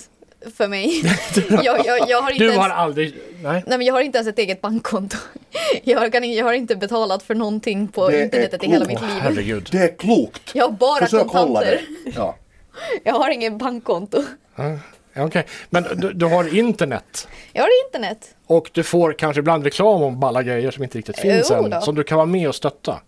för 0.57 0.67
mig. 0.67 1.01
jag, 1.63 1.85
jag, 1.85 2.09
jag, 2.09 2.21
har 2.21 2.31
inte 2.31 2.43
Du 2.43 2.49
ens, 2.51 2.57
har 2.61 2.69
aldrig... 2.69 3.13
Nej. 3.43 3.63
nej, 3.67 3.77
men 3.77 3.87
jag 3.87 3.93
har 3.93 4.01
inte 4.01 4.17
ens 4.17 4.27
ett 4.27 4.39
eget 4.39 4.61
bankkonto. 4.61 5.17
Jag 5.83 5.99
har, 5.99 6.09
kan, 6.09 6.33
jag 6.33 6.45
har 6.45 6.53
inte 6.53 6.75
betalat 6.75 7.23
för 7.23 7.35
någonting 7.35 7.87
på 7.87 8.09
Det 8.09 8.19
är 8.19 8.23
internetet 8.23 8.63
i 8.63 8.67
hela 8.67 8.85
mitt 8.85 9.01
liv. 9.01 9.09
herregud. 9.21 9.69
Det 9.71 9.77
är 9.77 9.97
klokt! 9.97 10.41
Jag 10.53 10.65
har 10.65 10.71
bara 10.71 10.99
Försök 10.99 11.21
hålla 11.27 11.31
kontanter. 11.45 11.81
det. 12.05 12.11
Ja. 12.15 12.35
Jag 13.03 13.13
har 13.13 13.29
ingen 13.29 13.57
bankkonto. 13.57 14.23
Ja, 14.55 14.77
Okej, 15.17 15.45
men 15.69 15.83
du, 15.95 16.13
du 16.13 16.25
har 16.25 16.57
internet. 16.57 17.27
Jag 17.53 17.63
har 17.63 17.69
internet. 17.87 18.35
Och 18.47 18.69
du 18.73 18.83
får 18.83 19.13
kanske 19.13 19.39
ibland 19.39 19.63
reklam 19.63 20.01
om 20.03 20.23
alla 20.23 20.43
grejer 20.43 20.71
som 20.71 20.83
inte 20.83 20.97
riktigt 20.97 21.19
finns 21.19 21.47
Jo 21.49 21.63
än. 21.63 21.69
då. 21.69 21.81
Som 21.81 21.95
du 21.95 22.03
kan 22.03 22.15
vara 22.17 22.25
med 22.25 22.47
och 22.47 22.55
stötta. 22.55 23.01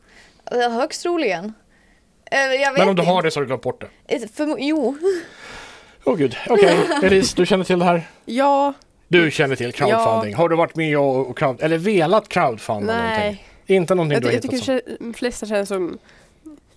Eh, 0.51 0.71
Högst 0.71 1.01
troligen. 1.01 1.53
Eh, 2.31 2.37
Jag 2.39 2.71
vet 2.73 2.79
Men 2.79 2.89
om 2.89 2.95
du 2.95 3.01
har 3.01 3.21
det 3.23 3.31
så 3.31 3.39
har 3.39 3.41
du 3.41 3.47
glömt 3.47 3.61
bort 3.61 3.81
det. 4.07 4.15
Eh, 4.15 4.21
För, 4.33 4.55
jo, 4.59 4.97
Åh 6.05 6.15
gud, 6.17 6.35
okej. 6.49 6.77
Elise, 7.03 7.33
du 7.37 7.45
känner 7.45 7.63
till 7.63 7.79
det 7.79 7.85
här? 7.85 8.09
ja, 8.25 8.73
Du 9.07 9.31
känner 9.31 9.55
till 9.55 9.73
crowdfunding. 9.73 10.35
Har 10.35 10.49
du 10.49 10.55
varit 10.55 10.75
med 10.75 10.97
och, 10.97 11.29
och 11.29 11.37
crowd, 11.37 11.61
eller 11.61 11.77
velat 11.77 12.29
crowdfunda 12.29 12.93
någonting? 12.93 13.17
nej. 13.19 13.45
Inte 13.65 13.95
någonting 13.95 14.13
Jag, 14.13 14.21
du 14.21 14.27
har 14.27 14.31
jag 14.33 14.37
hittat 14.41 14.51
tycker 14.51 14.95
som? 14.97 15.07
de 15.07 15.13
flesta 15.13 15.45
känns 15.45 15.69
som... 15.69 15.97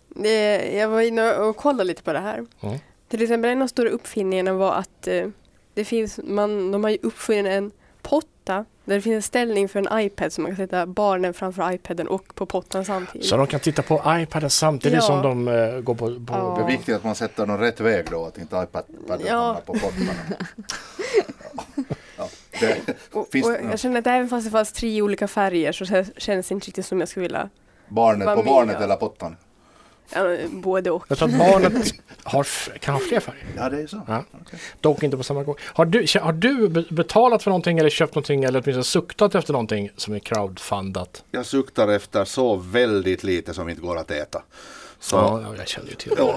Det, 0.08 0.70
jag 0.78 0.88
var 0.88 1.00
inne 1.00 1.32
och 1.35 1.56
kollade 1.56 1.85
lite 1.85 2.02
på 2.02 2.12
det 2.12 2.18
här. 2.18 2.46
Mm. 2.62 2.78
Till 3.08 3.23
exempel 3.23 3.50
en 3.50 3.56
av 3.56 3.61
de 3.61 3.68
stora 3.68 3.88
uppfinningarna 3.88 4.52
var 4.52 4.73
att 4.75 5.08
det 5.75 5.85
finns, 5.85 6.20
man, 6.25 6.73
de 6.73 6.85
har 6.85 6.90
ju 6.90 6.99
uppfunnit 7.02 7.46
en 7.46 7.70
potta 8.47 8.65
där 8.85 8.95
det 8.95 9.00
finns 9.00 9.15
en 9.17 9.23
ställning 9.23 9.69
för 9.69 9.79
en 9.87 10.00
iPad 10.00 10.33
så 10.33 10.41
man 10.41 10.50
kan 10.50 10.57
sätta 10.57 10.87
barnen 10.87 11.35
framför 11.35 11.73
iPaden 11.73 12.09
och 12.09 12.35
på 12.35 12.47
pottan 12.47 12.85
samtidigt. 12.85 13.26
Så 13.29 13.37
de 13.37 13.47
kan 13.47 13.61
titta 13.61 13.83
på 13.83 14.03
iPaden 14.07 14.50
samtidigt 14.50 14.97
Ja. 14.97 15.03
som 15.03 15.23
de 15.23 15.49
eh, 15.49 15.81
går 15.81 15.95
på... 15.95 16.07
på 16.07 16.21
Ja. 16.29 16.55
Det 16.59 16.62
är 16.65 16.76
viktigt 16.76 16.97
att 16.97 17.05
man 17.05 17.15
sätter 17.15 17.47
någon 17.47 17.59
rätt 17.61 17.81
väg 17.81 18.07
då, 18.11 18.26
att 18.26 18.38
inte 18.38 18.57
iPaden 18.57 19.21
Ja. 19.26 19.37
hamnar 19.37 19.61
på 19.61 19.73
pottarna. 19.73 20.12
Ja. 22.19 22.29
Det, 22.61 22.79
och, 23.12 23.29
finns, 23.33 23.47
och 23.47 23.53
jag 23.71 23.79
känner 23.79 23.99
att 23.99 24.07
även 24.07 24.29
fast 24.29 24.47
det 24.47 24.50
fanns 24.50 24.73
tre 24.73 25.03
olika 25.03 25.29
färger 25.29 25.73
så 25.73 25.85
kän- 25.85 26.12
känns 26.17 26.49
det 26.49 26.55
inte 26.55 26.67
riktigt 26.67 26.87
som 26.87 27.00
jag 27.00 27.09
skulle 27.09 27.23
vilja 27.23 27.49
barnet 27.88 28.37
på 28.37 28.43
barnet 28.43 28.81
eller 28.81 28.97
pottan? 28.97 29.37
Ja, 30.14 30.36
både 30.50 30.90
och. 30.90 31.04
Jag 31.08 31.18
tror 31.18 31.28
att 31.28 31.38
barnet 31.38 31.94
har, 32.22 32.46
kan 32.78 32.94
ha 32.94 33.00
fler 33.00 33.20
färger. 33.20 33.44
Ja, 33.56 33.68
det 33.68 33.82
är 33.82 33.86
så. 33.86 34.00
Ja. 34.08 34.25
Okej. 34.42 34.58
Dock 34.80 35.02
inte 35.02 35.16
på 35.16 35.22
samma 35.22 35.42
gång. 35.42 35.54
Har 35.62 35.84
du, 35.84 36.06
har 36.20 36.32
du 36.32 36.68
be- 36.68 36.84
betalat 36.90 37.42
för 37.42 37.50
någonting 37.50 37.78
eller 37.78 37.90
köpt 37.90 38.14
någonting 38.14 38.44
eller 38.44 38.62
åtminstone 38.64 38.84
suktat 38.84 39.34
efter 39.34 39.52
någonting 39.52 39.90
som 39.96 40.14
är 40.14 40.18
crowdfundat? 40.18 41.25
Jag 41.30 41.46
suktar 41.46 41.88
efter 41.88 42.25
så 42.25 42.56
väldigt 42.56 43.25
lite 43.25 43.54
som 43.54 43.68
inte 43.68 43.82
går 43.82 43.96
att 43.98 44.10
äta. 44.10 44.42
Så, 45.00 45.16
Ja, 45.16 45.40
ja, 45.42 45.54
jag 45.58 45.68
känner 45.68 45.88
ju 45.88 45.94
till 45.94 46.12
det. 46.16 46.34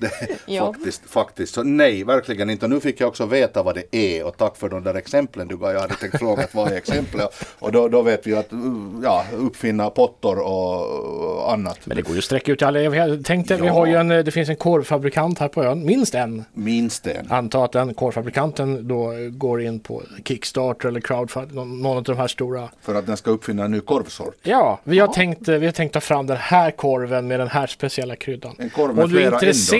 Ja, 0.00 0.08
Det, 0.20 0.28
Ja. 0.46 0.72
faktiskt, 0.72 1.02
faktiskt. 1.10 1.54
Så 1.54 1.62
nej, 1.62 2.04
verkligen 2.04 2.50
inte. 2.50 2.66
Och 2.66 2.70
nu 2.70 2.80
fick 2.80 3.00
jag 3.00 3.08
också 3.08 3.26
veta 3.26 3.62
vad 3.62 3.74
det 3.74 3.96
är 3.96 4.24
och 4.26 4.36
tack 4.36 4.56
för 4.56 4.68
de 4.68 4.84
där 4.84 4.94
exemplen 4.94 5.48
du 5.48 5.56
gav. 5.56 5.72
Jag 5.72 5.80
hade 5.80 5.94
tänkt 5.94 6.18
fråga 6.18 6.46
vad 6.52 6.72
är 6.72 6.76
exemplet 6.76 7.44
och 7.58 7.72
då, 7.72 7.88
då 7.88 8.02
vet 8.02 8.26
vi 8.26 8.34
att 8.34 8.52
uh, 8.52 9.00
ja, 9.04 9.24
uppfinna 9.38 9.90
pottor 9.90 10.38
och 10.38 11.52
annat. 11.52 11.78
Men 11.84 11.96
det 11.96 12.02
går 12.02 12.12
ju 12.12 12.18
att 12.18 12.24
sträcka 12.24 12.52
ut 12.52 12.62
i 12.62 12.64
alla 12.64 12.80
evigheter. 12.80 13.20
Tänk 13.24 13.48
dig, 13.48 13.60
vi 13.60 13.66
Ja. 13.66 13.72
har 13.72 13.86
ju 13.86 13.94
en, 13.94 14.08
det 14.08 14.30
finns 14.30 14.48
en 14.48 14.56
korvfabrikant 14.56 15.38
här 15.38 15.48
på 15.48 15.64
ön, 15.64 15.84
minst 15.86 16.14
en. 16.14 16.44
Minst 16.54 17.06
en. 17.06 17.26
Anta 17.32 17.64
att 17.64 17.72
den 17.72 17.94
korvfabrikanten 17.94 18.88
då 18.88 19.12
går 19.30 19.62
in 19.62 19.80
på 19.80 20.02
Kickstarter 20.24 20.88
eller 20.88 21.00
crowdfunding, 21.00 21.56
någon, 21.82 21.96
av 21.96 22.02
de 22.02 22.16
här 22.16 22.26
stora. 22.28 22.68
För 22.82 22.94
att 22.94 23.06
den 23.06 23.16
ska 23.16 23.30
uppfinna 23.30 23.64
en 23.64 23.70
ny 23.70 23.80
korvsort. 23.80 24.36
Ja, 24.42 24.80
vi 24.84 24.98
har, 24.98 25.08
tänkt, 25.08 25.48
eh, 25.48 25.54
vi 25.56 25.66
har 25.66 25.72
tänkt 25.72 25.92
ta 25.92 26.00
fram 26.00 26.26
den 26.26 26.36
här 26.36 26.70
korven 26.70 27.28
med 27.28 27.40
den 27.40 27.48
här 27.48 27.66
speciella 27.66 28.16
kryddan. 28.16 28.54
En 28.58 28.70
korv 28.70 28.94
med 28.94 29.04
Och 29.04 29.10
du 29.10 29.16
är 29.16 29.20
flera 29.20 29.38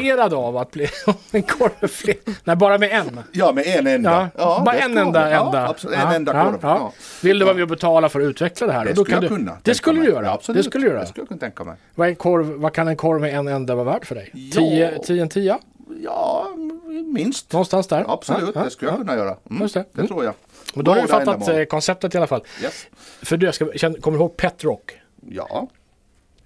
intresserad 0.09 0.35
av 0.35 0.57
att 0.57 0.71
bli 0.71 0.89
en 1.31 1.43
korv 1.43 1.73
med 1.81 1.91
fler, 1.91 2.17
nej 2.45 2.57
bara 2.57 2.79
med 2.79 2.91
en. 2.93 3.21
Ja, 3.33 3.53
med 3.53 3.67
en 3.67 3.87
enda. 3.87 4.31
Ja, 4.37 4.63
bara 4.65 4.77
det 4.77 4.83
en 4.83 4.99
enda. 4.99 5.31
Ja, 5.31 5.47
enda. 5.47 5.69
absolut. 5.69 5.97
Ja, 5.99 6.09
En 6.09 6.15
enda 6.15 6.35
ja, 6.37 6.45
korv. 6.45 6.59
ja. 6.63 6.69
Ja. 6.79 6.93
Vill 7.23 7.39
du 7.39 7.45
vara 7.45 7.55
med 7.55 7.63
och 7.63 7.69
betala 7.69 8.09
för 8.09 8.21
att 8.21 8.25
utveckla 8.27 8.67
det 8.67 8.73
här? 8.73 8.85
Det 8.85 8.91
skulle 8.93 9.05
kan 9.05 9.15
jag 9.15 9.23
du, 9.23 9.29
kunna. 9.37 9.57
Det 9.63 9.75
skulle 9.75 10.01
du 10.01 10.07
göra. 10.07 10.25
Ja, 10.27 10.33
absolut. 10.33 10.59
det 10.65 10.71
skulle 10.71 10.85
du 10.87 10.91
göra. 10.91 11.01
Det 11.01 11.07
skulle 11.07 11.23
jag 11.23 11.29
kunna 11.29 11.41
tänka 11.41 11.65
mig. 11.65 11.77
Vad, 11.95 12.19
korv, 12.19 12.47
vad 12.47 12.73
kan 12.73 12.89
en 12.89 12.97
korv 12.97 13.21
med 13.21 13.35
en 13.35 13.49
enda 13.49 13.75
vara 13.75 13.85
värd 13.85 14.05
för 14.07 14.15
dig? 14.15 14.31
Ja. 14.33 14.53
10 14.61 14.99
10 15.05 15.23
en 15.23 15.29
tia? 15.29 15.59
Ja, 16.03 16.47
minst. 17.15 17.53
Någonstans 17.53 17.87
där? 17.87 18.05
Absolut, 18.09 18.51
Ja, 18.55 18.65
det 18.65 18.71
skulle 18.71 18.91
jag 18.91 18.95
ja. 18.95 19.03
kunna 19.05 19.17
göra. 19.17 19.37
Mm, 19.51 19.63
Just 19.63 19.75
det. 19.75 19.85
det 19.93 20.07
tror 20.07 20.25
jag. 20.25 20.35
Men 20.75 20.85
då 20.85 20.91
har 20.95 21.03
du 21.03 21.09
fattat 21.09 21.49
eh, 21.49 21.65
konceptet 21.65 22.15
i 22.15 22.19
alla 22.19 22.27
fall. 22.27 22.43
Yes. 22.63 22.87
För 23.23 23.37
du, 23.37 23.47
jag 23.47 23.55
ska, 23.55 23.65
kommer 24.01 24.19
du 24.19 24.25
ihåg 24.25 24.37
Pet 24.37 24.65
Rock? 24.65 24.93
Ja, 25.31 25.69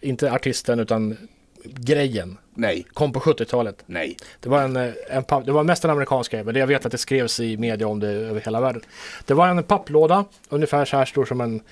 Inte 0.01 0.33
artisten 0.33 0.81
utan 0.81 1.17
grejen. 1.65 2.39
Nej, 2.55 2.87
Kom 2.93 3.13
på 3.13 3.21
70-talet. 3.21 3.83
nej. 3.87 4.17
Det 4.41 4.49
var, 4.49 4.63
en, 4.63 4.77
eh, 4.77 4.93
en 5.11 5.25
papp, 5.25 5.47
det 5.47 5.53
var 5.53 5.65
mest 5.65 5.85
en 5.85 5.91
amerikansk 5.91 6.33
grej, 6.33 6.45
men 6.45 6.57
jag 6.57 6.67
vet 6.67 6.87
att 6.87 6.93
det 6.93 6.99
skrevs 6.99 7.41
i 7.41 7.57
media 7.57 7.89
om 7.89 8.01
det 8.01 8.09
över 8.09 8.41
hela 8.41 8.61
världen. 8.61 8.83
Det 9.27 9.35
var 9.35 9.49
en 9.49 9.63
papplåda, 9.63 10.25
ungefär 10.49 10.85
så 10.85 10.97
här 10.97 11.05
stor 11.05 11.25
som 11.25 11.41
en 11.41 11.63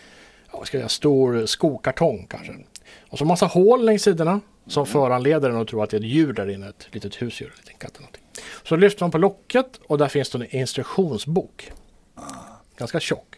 ja, 0.52 0.64
ska 0.64 0.76
jag 0.76 0.82
säga, 0.82 0.88
stor 0.88 1.46
skokartong 1.46 2.26
kanske. 2.30 2.54
Och 3.10 3.18
så 3.18 3.24
massa 3.24 3.46
hål 3.46 3.84
längs 3.84 4.02
sidorna 4.02 4.40
som 4.66 4.86
föranleder 4.86 5.48
den 5.48 5.60
att 5.60 5.68
tro 5.68 5.82
att 5.82 5.90
det 5.90 5.96
är 5.96 6.00
ett 6.00 6.06
djur 6.06 6.32
där 6.32 6.50
inne, 6.50 6.68
ett 6.68 6.88
litet 6.92 7.22
husdjur, 7.22 7.48
en 7.48 7.58
liten 7.60 7.74
katt 7.78 7.90
eller 7.90 8.00
någonting. 8.00 8.22
Så 8.64 8.76
lyfter 8.76 9.02
man 9.02 9.10
på 9.10 9.18
locket 9.18 9.80
och 9.86 9.98
där 9.98 10.08
finns 10.08 10.30
det 10.30 10.38
en 10.38 10.56
instruktionsbok. 10.56 11.72
Ganska 12.76 13.00
tjock. 13.00 13.36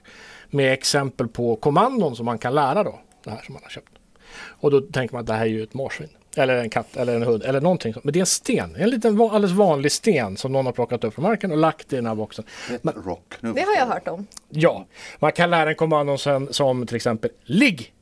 Med 0.50 0.72
exempel 0.72 1.28
på 1.28 1.56
kommandon 1.56 2.16
som 2.16 2.26
man 2.26 2.38
kan 2.38 2.54
lära 2.54 2.82
då, 2.84 3.00
det 3.24 3.30
här 3.30 3.42
som 3.42 3.52
man 3.52 3.62
har 3.62 3.70
köpt. 3.70 3.92
Och 4.34 4.70
då 4.70 4.80
tänker 4.80 5.14
man 5.14 5.20
att 5.20 5.26
det 5.26 5.32
här 5.32 5.40
är 5.40 5.50
ju 5.50 5.62
ett 5.62 5.74
marsvin. 5.74 6.08
Eller 6.36 6.56
en 6.56 6.70
katt 6.70 6.96
eller 6.96 7.16
en 7.16 7.22
hund 7.22 7.42
eller 7.42 7.60
någonting. 7.60 7.94
Men 8.02 8.12
det 8.12 8.18
är 8.18 8.20
en 8.20 8.26
sten. 8.26 8.76
En 8.76 8.90
liten 8.90 9.20
alldeles 9.20 9.50
vanlig 9.50 9.92
sten 9.92 10.36
som 10.36 10.52
någon 10.52 10.66
har 10.66 10.72
plockat 10.72 11.04
upp 11.04 11.14
från 11.14 11.22
marken 11.22 11.52
och 11.52 11.56
lagt 11.58 11.92
i 11.92 11.96
den 11.96 12.06
här 12.06 12.14
boxen. 12.14 12.44
Pet 12.68 12.94
Rock. 13.04 13.34
Nu 13.40 13.52
Det 13.52 13.60
har 13.60 13.74
jag 13.74 13.86
hört 13.86 14.08
om. 14.08 14.26
Ja, 14.48 14.86
man 15.18 15.32
kan 15.32 15.50
lära 15.50 15.70
en 15.70 15.76
kommandon 15.76 16.18
som, 16.18 16.48
som 16.50 16.86
till 16.86 16.96
exempel 16.96 17.30
ligg. 17.44 17.92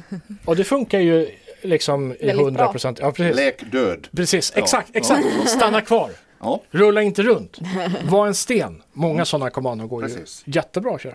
Och 0.44 0.56
det 0.56 0.64
funkar 0.64 0.98
ju 1.00 1.28
liksom 1.62 2.12
i 2.12 2.26
Väldigt 2.26 2.44
100 2.44 2.68
procent. 2.68 2.98
Ja, 2.98 3.12
precis. 3.12 3.36
Lek 3.36 3.72
död. 3.72 4.08
Precis, 4.16 4.52
exakt, 4.56 4.96
exakt. 4.96 5.24
Stanna 5.46 5.80
kvar. 5.80 6.10
Ja, 6.42 6.60
Rulla 6.70 7.02
inte 7.02 7.22
runt. 7.22 7.58
Var 8.04 8.26
en 8.26 8.34
sten. 8.34 8.82
Många 8.92 9.24
sådana 9.24 9.50
kommandon 9.50 9.88
går 9.88 10.02
Precis. 10.02 10.42
ju 10.44 10.52
jättebra 10.52 10.94
att 10.94 11.00
köra. 11.00 11.14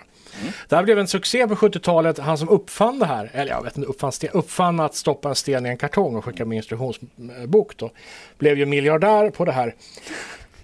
Det 0.70 0.76
här 0.76 0.84
blev 0.84 1.00
en 1.00 1.08
succé 1.08 1.48
på 1.48 1.56
70-talet. 1.56 2.20
Han 2.20 2.38
som 2.38 2.50
uppfann 2.50 3.00
det 3.00 3.06
här, 3.06 3.32
eller 3.34 3.52
jag 3.52 3.64
vet 3.64 3.78
inte, 3.78 3.90
uppfann, 3.90 4.12
sten, 4.12 4.30
uppfann 4.34 4.80
att 4.80 4.96
stoppa 4.96 5.30
en 5.30 5.36
sten 5.36 5.66
i 5.66 5.70
en 5.70 5.78
kartong 5.78 6.16
och 6.16 6.26
skicka 6.26 6.46
med 6.46 6.56
instruktionsbok 6.56 7.78
då. 7.78 7.92
Blev 8.38 8.58
ju 8.58 8.66
miljardär 8.66 9.30
på 9.30 9.46
det 9.46 9.52
här. 9.52 9.76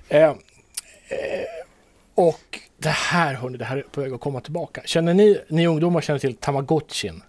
Eh, 0.09 0.23
eh, 0.23 0.33
och 2.15 2.59
det 2.77 2.89
här, 2.89 3.33
hörni, 3.33 3.57
det 3.57 3.65
här 3.65 3.77
är 3.77 3.81
på 3.81 4.01
väg 4.01 4.13
att 4.13 4.21
komma 4.21 4.41
tillbaka. 4.41 4.81
Känner 4.85 5.13
ni, 5.13 5.41
ni 5.47 5.67
ungdomar 5.67 6.01
känner 6.01 6.19
till 6.19 6.35
Tamagotchin? 6.35 7.21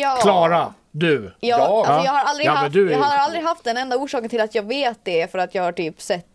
Ja. 0.00 0.16
Klara, 0.22 0.74
du? 0.90 1.32
Ja, 1.40 1.56
alltså 1.86 2.04
jag 2.04 2.12
har 2.12 2.24
aldrig, 2.24 2.46
Ja, 2.46 2.52
haft, 2.52 2.72
du 2.72 2.88
är- 2.88 2.92
jag 2.92 2.98
har 2.98 3.16
aldrig 3.18 3.42
haft 3.42 3.64
den 3.64 3.76
enda 3.76 3.96
orsaken 3.96 4.28
till 4.28 4.40
att 4.40 4.54
jag 4.54 4.62
vet 4.62 4.98
det 5.02 5.20
är 5.20 5.26
för 5.26 5.38
att 5.38 5.54
jag 5.54 5.62
har 5.62 5.72
typ 5.72 6.00
sett 6.02 6.26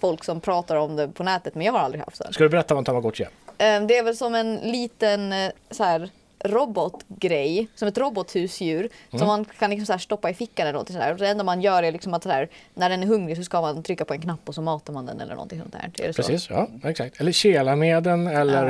folk 0.00 0.24
som 0.24 0.40
pratar 0.40 0.76
om 0.76 0.96
det 0.96 1.08
på 1.08 1.22
nätet 1.22 1.54
men 1.54 1.66
jag 1.66 1.72
har 1.72 1.80
aldrig 1.80 2.04
haft 2.04 2.18
den. 2.22 2.32
Ska 2.32 2.42
du 2.44 2.48
berätta 2.50 2.74
vad 2.74 2.80
en 2.80 2.84
Tamagotchi 2.84 3.24
är? 3.58 3.80
Det 3.80 3.96
är 3.98 4.02
väl 4.02 4.16
som 4.16 4.34
en 4.34 4.54
liten 4.56 5.32
eh, 5.32 5.50
så 5.70 5.84
här 5.84 6.08
robotgrej, 6.44 7.68
som 7.74 7.88
ett 7.88 7.98
robothusdjur 7.98 8.78
Mm. 9.10 9.18
som 9.18 9.26
man 9.28 9.44
kan 9.44 9.70
liksom 9.70 9.86
så 9.86 9.92
här 9.92 9.98
stoppa 9.98 10.30
i 10.30 10.34
fickan 10.34 10.62
eller 10.66 10.72
någonting 10.72 10.94
sådär. 10.96 11.12
Och 11.12 11.18
Det 11.18 11.28
enda 11.28 11.44
man 11.44 11.62
gör 11.62 11.82
är 11.82 11.92
liksom 11.92 12.14
att 12.14 12.22
så 12.22 12.28
här, 12.28 12.48
när 12.74 12.90
den 12.90 13.02
är 13.02 13.06
hungrig 13.06 13.36
så 13.36 13.42
ska 13.44 13.60
man 13.60 13.82
trycka 13.82 14.04
på 14.04 14.14
en 14.14 14.20
knapp 14.20 14.48
och 14.48 14.54
så 14.54 14.62
matar 14.62 14.92
man 14.92 15.06
den 15.06 15.20
eller 15.20 15.34
någonting 15.34 15.60
sånt 15.60 15.72
där. 15.72 15.90
Är 16.02 16.06
det 16.06 16.12
så? 16.12 16.22
Precis, 16.22 16.50
ja 16.50 16.68
exakt. 16.84 17.20
Eller 17.20 17.32
kela 17.32 17.76
med 17.76 18.02
den 18.02 18.26
eller 18.26 18.68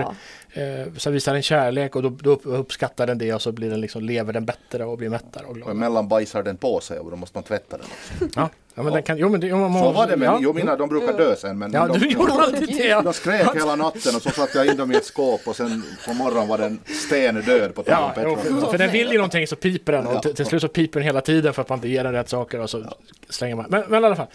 Ja. 0.54 0.62
eh, 0.62 0.92
så 0.96 1.10
visar 1.10 1.32
den 1.32 1.42
kärlek 1.42 1.96
och 1.96 2.02
då, 2.02 2.08
då 2.08 2.30
uppskattar 2.32 3.06
den 3.06 3.18
det 3.18 3.34
och 3.34 3.42
så 3.42 3.52
blir 3.52 3.70
den 3.70 3.80
liksom, 3.80 4.02
lever 4.02 4.32
den 4.32 4.44
bättre 4.44 4.84
och 4.84 4.98
blir 4.98 5.08
mättare 5.08 5.44
och 5.44 5.50
och 5.50 5.56
glad. 5.56 5.70
emellan 5.70 6.08
bajsar 6.08 6.42
den 6.42 6.56
på 6.56 6.80
sig 6.80 6.98
och 6.98 7.10
då 7.10 7.16
måste 7.16 7.36
man 7.36 7.44
tvätta 7.44 7.76
den 7.76 7.86
också. 7.86 8.40
Ja, 8.40 8.48
ja 8.74 8.82
men 8.82 8.92
den 8.92 9.02
kan, 9.02 9.18
jo 9.18 9.28
men 9.28 9.40
det, 9.40 9.50
man, 9.52 9.72
Så 9.78 9.92
var 9.92 10.06
det 10.06 10.16
med, 10.16 10.26
ja. 10.26 10.38
jo 10.42 10.52
mina 10.52 10.76
de 10.76 10.88
brukar 10.88 11.12
dö 11.18 11.36
sen 11.36 11.58
men 11.58 11.72
Ja, 11.72 11.86
de, 11.86 11.98
du 11.98 12.06
gjorde 12.08 12.32
alltid 12.32 12.68
det. 12.68 13.00
de 13.04 13.12
skrek 13.12 13.54
hela 13.54 13.76
natten 13.76 14.16
och 14.16 14.22
så 14.22 14.30
satte 14.30 14.58
jag 14.58 14.66
in 14.66 14.76
dem 14.76 14.92
i 14.92 14.96
ett 14.96 15.04
skåp 15.04 15.40
och 15.48 15.56
sen 15.56 15.84
på 16.06 16.14
morgonen 16.14 16.48
var 16.48 16.58
den 16.58 16.80
stendöd 17.06 17.74
på 17.74 17.80
om 17.80 17.86
Ja, 17.90 18.12
jo, 18.22 18.36
för, 18.36 18.70
för 18.70 18.78
den 18.78 18.90
vill 18.90 19.08
ju 19.12 19.16
någonting 19.16 19.46
så 19.46 19.56
piper 19.56 19.92
den 19.92 20.06
och 20.06 20.14
Ja. 20.14 20.20
till, 20.20 20.34
till 20.34 20.46
slut 20.46 20.62
så 20.62 20.68
piper 20.68 21.00
den 21.00 21.06
hela 21.06 21.20
tiden 21.20 21.52
för 21.54 21.62
att 21.62 21.68
man 21.68 21.78
inte 21.78 21.88
ger 21.88 22.04
den 22.04 22.12
rätt 22.12 22.28
saker 22.28 22.60
och 22.60 22.70
så 22.70 22.84
slänger 23.28 23.56
man. 23.56 23.66
Men, 23.68 23.82
men 23.88 24.02
i 24.02 24.06
alla 24.06 24.16
fall. 24.16 24.26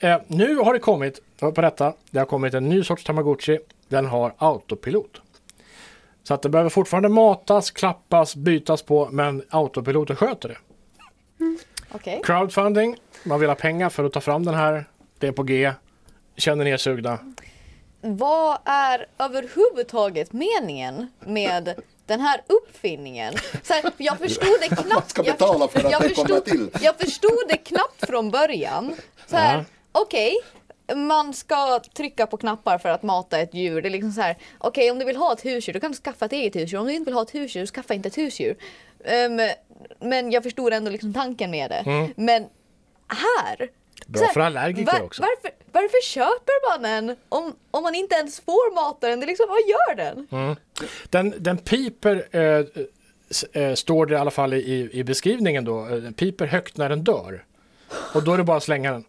Eh, 0.00 0.16
nu 0.26 0.56
har 0.56 0.72
det 0.72 0.78
kommit, 0.78 1.20
på 1.38 1.50
detta, 1.50 1.92
det 2.10 2.18
har 2.18 2.26
kommit 2.26 2.54
en 2.54 2.68
ny 2.68 2.84
sorts 2.84 3.04
Tamagotchi. 3.04 3.58
Den 3.88 4.06
har 4.06 4.34
autopilot. 4.38 5.20
Så 6.24 6.34
att 6.34 6.42
det 6.42 6.48
behöver 6.48 6.70
fortfarande 6.70 7.08
matas, 7.08 7.70
klappas, 7.70 8.36
bytas 8.36 8.82
på 8.82 9.08
men 9.12 9.42
autopiloten 9.50 10.16
sköter 10.16 10.48
det. 10.48 10.56
Okej. 11.94 12.20
Crowdfunding, 12.24 12.96
man 13.24 13.40
vill 13.40 13.48
ha 13.48 13.56
pengar 13.56 13.90
för 13.90 14.04
att 14.04 14.12
ta 14.12 14.20
fram 14.20 14.44
den 14.44 14.54
här. 14.54 14.84
Det 15.18 15.26
är 15.26 15.32
på 15.32 15.42
G. 15.42 15.72
Känner 16.36 16.64
ni 16.64 16.70
er 16.70 16.76
sugna? 16.76 17.18
Vad 18.00 18.58
är 18.64 19.06
överhuvudtaget 19.18 20.32
meningen 20.32 21.06
med 21.26 21.74
den 22.06 22.20
här 22.20 22.42
uppfinningen? 22.46 23.34
Så 23.62 23.72
här, 23.74 23.92
jag 23.96 24.18
förstod 24.18 24.56
det 24.60 24.68
knappt. 24.82 25.10
ska 25.10 25.24
jag 25.24 25.34
betala 25.36 25.68
för 25.68 25.84
att 25.84 25.90
jag 25.92 26.02
förstod, 26.02 26.44
till. 26.44 26.70
Jag 26.80 26.98
förstod 26.98 27.42
det 27.48 27.56
knappt 27.56 28.06
från 28.06 28.30
början. 28.30 28.94
Så 29.26 29.36
här, 29.36 29.56
Ja. 29.58 29.64
okej. 29.92 30.34
Man 30.96 31.34
ska 31.34 31.80
trycka 31.96 32.26
på 32.26 32.36
knappar 32.36 32.78
för 32.78 32.88
att 32.88 33.02
mata 33.02 33.38
ett 33.38 33.54
djur. 33.54 33.82
Det 33.82 33.88
är 33.88 33.90
liksom 33.90 34.12
så 34.12 34.20
här, 34.20 34.36
okej 34.58 34.90
om 34.90 34.98
du 34.98 35.04
vill 35.04 35.16
ha 35.16 35.32
ett 35.32 35.44
husdjur 35.44 35.74
då 35.74 35.80
kan 35.80 35.90
du 35.92 35.96
skaffa 35.98 36.24
ett 36.24 36.32
eget 36.32 36.56
husdjur. 36.56 36.78
Om 36.78 36.86
du 36.86 36.92
inte 36.92 37.04
vill 37.04 37.14
ha 37.14 37.22
ett 37.22 37.34
husdjur, 37.34 37.66
skaffa 37.66 37.94
inte 37.94 38.08
ett 38.08 38.18
husdjur. 38.18 38.56
Ehm, 39.04 39.40
men 40.00 40.30
jag 40.30 40.42
förstod 40.42 40.72
ändå 40.72 40.90
liksom 40.90 41.12
tanken 41.12 41.50
med 41.50 41.70
det. 41.70 42.12
Men 42.16 42.46
här 43.08 43.70
Mm. 44.08 44.12
Bra 44.12 44.26
här, 44.26 44.32
för 44.32 44.40
allergiker 44.40 45.02
också. 45.02 45.22
Varför, 45.22 45.50
varför 45.72 46.02
köper 46.02 46.70
man 46.70 46.82
den 46.82 47.16
om, 47.28 47.56
om 47.70 47.82
man 47.82 47.94
inte 47.94 48.14
ens 48.14 48.40
får 48.40 48.74
mata 48.74 49.08
den? 49.08 49.20
Det 49.20 49.26
är 49.26 49.28
liksom, 49.28 49.46
vad 49.48 49.58
gör 49.58 49.96
den? 49.96 50.26
Mm. 50.30 50.56
Den, 51.10 51.34
den 51.38 51.58
piper, 51.58 52.26
eh, 52.30 53.62
eh, 53.62 53.74
står 53.74 54.06
det 54.06 54.14
i 54.14 54.18
alla 54.18 54.30
fall 54.30 54.54
i, 54.54 54.90
i 54.92 55.04
beskrivningen 55.04 55.64
då, 55.64 55.86
eh, 55.86 55.94
den 55.94 56.14
piper 56.14 56.46
högt 56.46 56.76
när 56.76 56.88
den 56.88 57.04
dör. 57.04 57.44
Och 58.14 58.22
då 58.22 58.32
är 58.32 58.38
det 58.38 58.44
bara 58.44 58.56
att 58.56 58.62
slänga 58.62 58.92
den. 58.92 59.04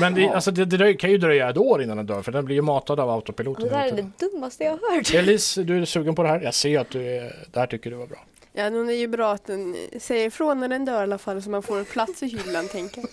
Men 0.00 0.14
det, 0.14 0.28
alltså 0.28 0.50
det, 0.50 0.64
det 0.64 0.94
kan 0.94 1.10
ju 1.10 1.18
dröja 1.18 1.50
ett 1.50 1.56
år 1.56 1.82
innan 1.82 1.96
den 1.96 2.06
dör 2.06 2.22
för 2.22 2.32
den 2.32 2.44
blir 2.44 2.56
ju 2.56 2.62
matad 2.62 3.00
av 3.00 3.10
autopiloten. 3.10 3.64
Det 3.64 3.70
där 3.70 3.86
är 3.86 3.92
det 3.92 4.18
dummaste 4.18 4.64
jag 4.64 4.70
har 4.70 4.96
hört. 4.96 5.14
Elise, 5.14 5.62
du 5.62 5.82
är 5.82 5.84
sugen 5.84 6.14
på 6.14 6.22
det 6.22 6.28
här? 6.28 6.40
Jag 6.40 6.54
ser 6.54 6.78
att 6.78 6.90
du 6.90 7.16
är, 7.16 7.46
det 7.52 7.60
här 7.60 7.66
tycker 7.66 7.90
du 7.90 7.96
var 7.96 8.06
bra. 8.06 8.24
Ja, 8.52 8.70
men 8.70 8.86
det 8.86 8.94
är 8.94 8.98
ju 8.98 9.08
bra 9.08 9.32
att 9.32 9.46
den 9.46 9.76
säger 10.00 10.26
ifrån 10.26 10.60
när 10.60 10.68
den 10.68 10.84
dör 10.84 11.00
i 11.00 11.02
alla 11.02 11.18
fall 11.18 11.42
så 11.42 11.50
man 11.50 11.62
får 11.62 11.84
plats 11.84 12.22
i 12.22 12.26
hyllan 12.26 12.68
tänker 12.68 13.00
jag. 13.00 13.10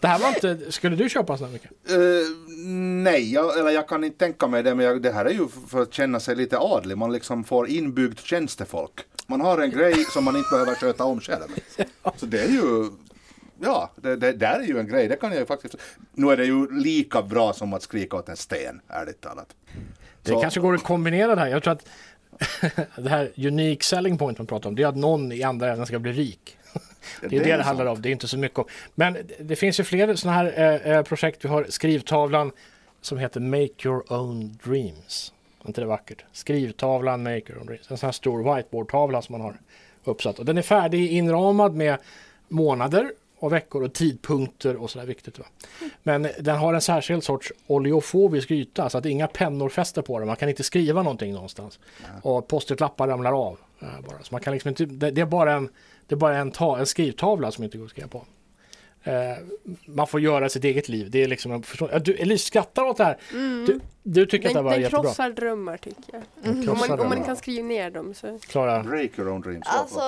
Det 0.00 0.08
här 0.08 0.18
var 0.18 0.28
inte, 0.28 0.72
skulle 0.72 0.96
du 0.96 1.08
köpa 1.08 1.32
en 1.32 1.38
sån 1.38 1.46
här 1.46 1.52
mycket? 1.52 1.70
Eh, 1.90 1.96
nej, 3.02 3.32
jag, 3.32 3.58
eller 3.58 3.70
jag 3.70 3.88
kan 3.88 4.04
inte 4.04 4.18
tänka 4.18 4.46
mig 4.46 4.62
det 4.62 4.74
men 4.74 4.86
jag, 4.86 5.02
det 5.02 5.12
här 5.12 5.24
är 5.24 5.30
ju 5.30 5.48
för 5.68 5.82
att 5.82 5.94
känna 5.94 6.20
sig 6.20 6.36
lite 6.36 6.58
adlig. 6.58 6.98
Man 6.98 7.12
liksom 7.12 7.44
får 7.44 7.68
inbyggt 7.68 8.20
tjänstefolk. 8.20 9.00
Man 9.26 9.40
har 9.40 9.58
en 9.58 9.70
grej 9.70 10.04
som 10.04 10.24
man 10.24 10.36
inte 10.36 10.48
behöver 10.50 10.74
sköta 10.74 11.04
om 11.04 11.20
själv. 11.20 11.48
Så 12.16 12.26
det 12.26 12.40
är 12.40 12.48
ju 12.48 12.90
Ja, 13.62 13.90
det, 13.96 14.16
det 14.16 14.32
där 14.32 14.60
är 14.60 14.64
ju 14.66 14.78
en 14.78 14.88
grej. 14.88 15.08
Det 15.08 15.16
kan 15.16 15.30
jag 15.30 15.40
ju 15.40 15.46
faktiskt. 15.46 15.74
Nu 16.12 16.30
är 16.30 16.36
det 16.36 16.44
ju 16.44 16.80
lika 16.82 17.22
bra 17.22 17.52
som 17.52 17.72
att 17.72 17.82
skrika 17.82 18.16
åt 18.16 18.28
en 18.28 18.36
sten, 18.36 18.80
ärligt 18.88 19.20
talat. 19.20 19.48
Det 20.22 20.30
Så- 20.30 20.40
kanske 20.40 20.60
går 20.60 20.74
att 20.74 20.82
kombinera 20.82 21.34
det 21.34 21.40
här. 21.40 21.48
Jag 21.48 21.62
tror 21.62 21.72
att 21.72 21.86
det 22.96 23.08
här 23.10 23.30
unique 23.36 23.84
selling 23.84 24.18
point 24.18 24.38
man 24.38 24.46
pratar 24.46 24.68
om, 24.68 24.74
det 24.76 24.82
är 24.82 24.86
att 24.86 24.96
någon 24.96 25.32
i 25.32 25.42
andra 25.42 25.70
änden 25.72 25.86
ska 25.86 25.98
bli 25.98 26.12
rik. 26.12 26.56
Det 27.20 27.26
är 27.26 27.30
det 27.30 27.38
det, 27.44 27.50
är 27.50 27.58
handlar 27.58 27.86
om, 27.86 28.02
det 28.02 28.08
är 28.08 28.12
inte 28.12 28.28
så 28.28 28.38
mycket 28.38 28.58
om. 28.58 28.64
Men 28.94 29.12
det- 29.12 29.24
det 29.40 29.56
finns 29.56 29.80
ju 29.80 29.84
fler 29.84 30.14
sådana 30.14 30.36
här 30.38 30.52
eh, 30.86 30.92
eh, 30.96 31.02
projekt. 31.02 31.44
Vi 31.44 31.48
har 31.48 31.66
skrivtavlan 31.68 32.52
som 33.00 33.18
heter 33.18 33.40
Make 33.40 33.88
Your 33.88 34.12
Own 34.12 34.58
Dreams. 34.64 35.32
Är 35.64 35.68
inte 35.68 35.80
det 35.80 35.86
vackert? 35.86 36.24
Skrivtavlan 36.32 37.22
Make 37.22 37.36
Your 37.48 37.58
Own 37.58 37.66
Dreams. 37.66 37.90
En 37.90 37.96
sån 37.96 38.06
här 38.06 38.12
stor 38.12 38.54
whiteboardtavla 38.56 39.22
som 39.22 39.32
man 39.32 39.40
har 39.40 39.56
uppsatt. 40.04 40.38
Och 40.38 40.44
den 40.44 40.58
är 40.58 40.62
färdig 40.62 41.10
inramad 41.12 41.74
med 41.74 41.98
månader 42.48 43.12
och 43.40 43.52
veckor 43.52 43.82
och 43.82 43.92
tidpunkter 43.94 44.76
och 44.76 44.90
sådär 44.90 45.06
viktigt. 45.06 45.38
Va? 45.38 45.44
Men 46.02 46.28
den 46.40 46.56
har 46.56 46.74
en 46.74 46.80
särskild 46.80 47.24
sorts 47.24 47.52
oleofobisk 47.66 48.50
yta 48.50 48.90
så 48.90 48.98
att 48.98 49.06
inga 49.06 49.26
pennor 49.26 49.68
fäster 49.68 50.02
på 50.02 50.18
den. 50.18 50.26
Man 50.26 50.36
kan 50.36 50.48
inte 50.48 50.62
skriva 50.62 51.02
någonting 51.02 51.32
någonstans. 51.32 51.78
Och 52.22 52.48
post-it-lappar 52.48 53.08
ramlar 53.08 53.32
av. 53.48 53.58
eh, 53.80 53.88
bara. 54.08 54.18
Så 54.22 54.34
man 54.34 54.40
kan 54.40 54.52
liksom 54.52 54.68
inte, 54.68 54.84
det, 54.84 55.20
är 55.20 55.26
bara, 55.26 55.52
en, 55.52 55.68
det 56.06 56.14
är 56.14 56.16
bara 56.16 56.36
en, 56.36 56.50
ta, 56.50 56.78
en 56.78 56.86
skrivtavla 56.86 57.50
som 57.50 57.64
inte 57.64 57.78
går 57.78 57.84
att 57.84 57.90
skriva 57.90 58.08
på. 58.08 58.24
Eh, 59.02 59.12
man 59.86 60.06
får 60.06 60.20
göra 60.20 60.48
sitt 60.48 60.64
eget 60.64 60.88
liv. 60.88 61.10
Det 61.10 61.22
är 61.22 61.28
liksom 61.28 61.52
en 61.52 61.62
person, 61.62 61.88
du, 62.04 62.14
Elise 62.14 62.46
skrattar 62.46 62.82
åt 62.84 62.96
det 62.96 63.04
här. 63.04 63.16
Du, 63.66 63.80
du 64.02 64.26
tycker 64.26 64.48
att 64.48 64.54
det 64.54 64.58
Den, 64.58 64.64
var 64.64 64.72
den 64.72 64.80
jättebra. 64.80 65.02
krossar 65.02 65.30
drömmar 65.30 65.76
tycker 65.76 66.02
jag. 66.12 66.22
Den 66.42 66.68
Om 66.68 66.78
man, 66.78 67.00
om 67.00 67.08
man 67.08 67.24
kan 67.24 67.36
skriva 67.36 67.68
ner 67.68 67.90
dem 67.90 68.14
så. 68.14 68.38
Klara, 68.48 68.82
Break 68.82 69.18
your 69.18 69.30
own 69.30 69.40
dreams. 69.40 69.66
Alltså, 69.66 70.00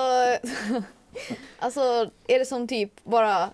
alltså 1.59 2.11
är 2.27 2.39
det 2.39 2.45
som 2.45 2.67
typ 2.67 3.03
bara 3.03 3.49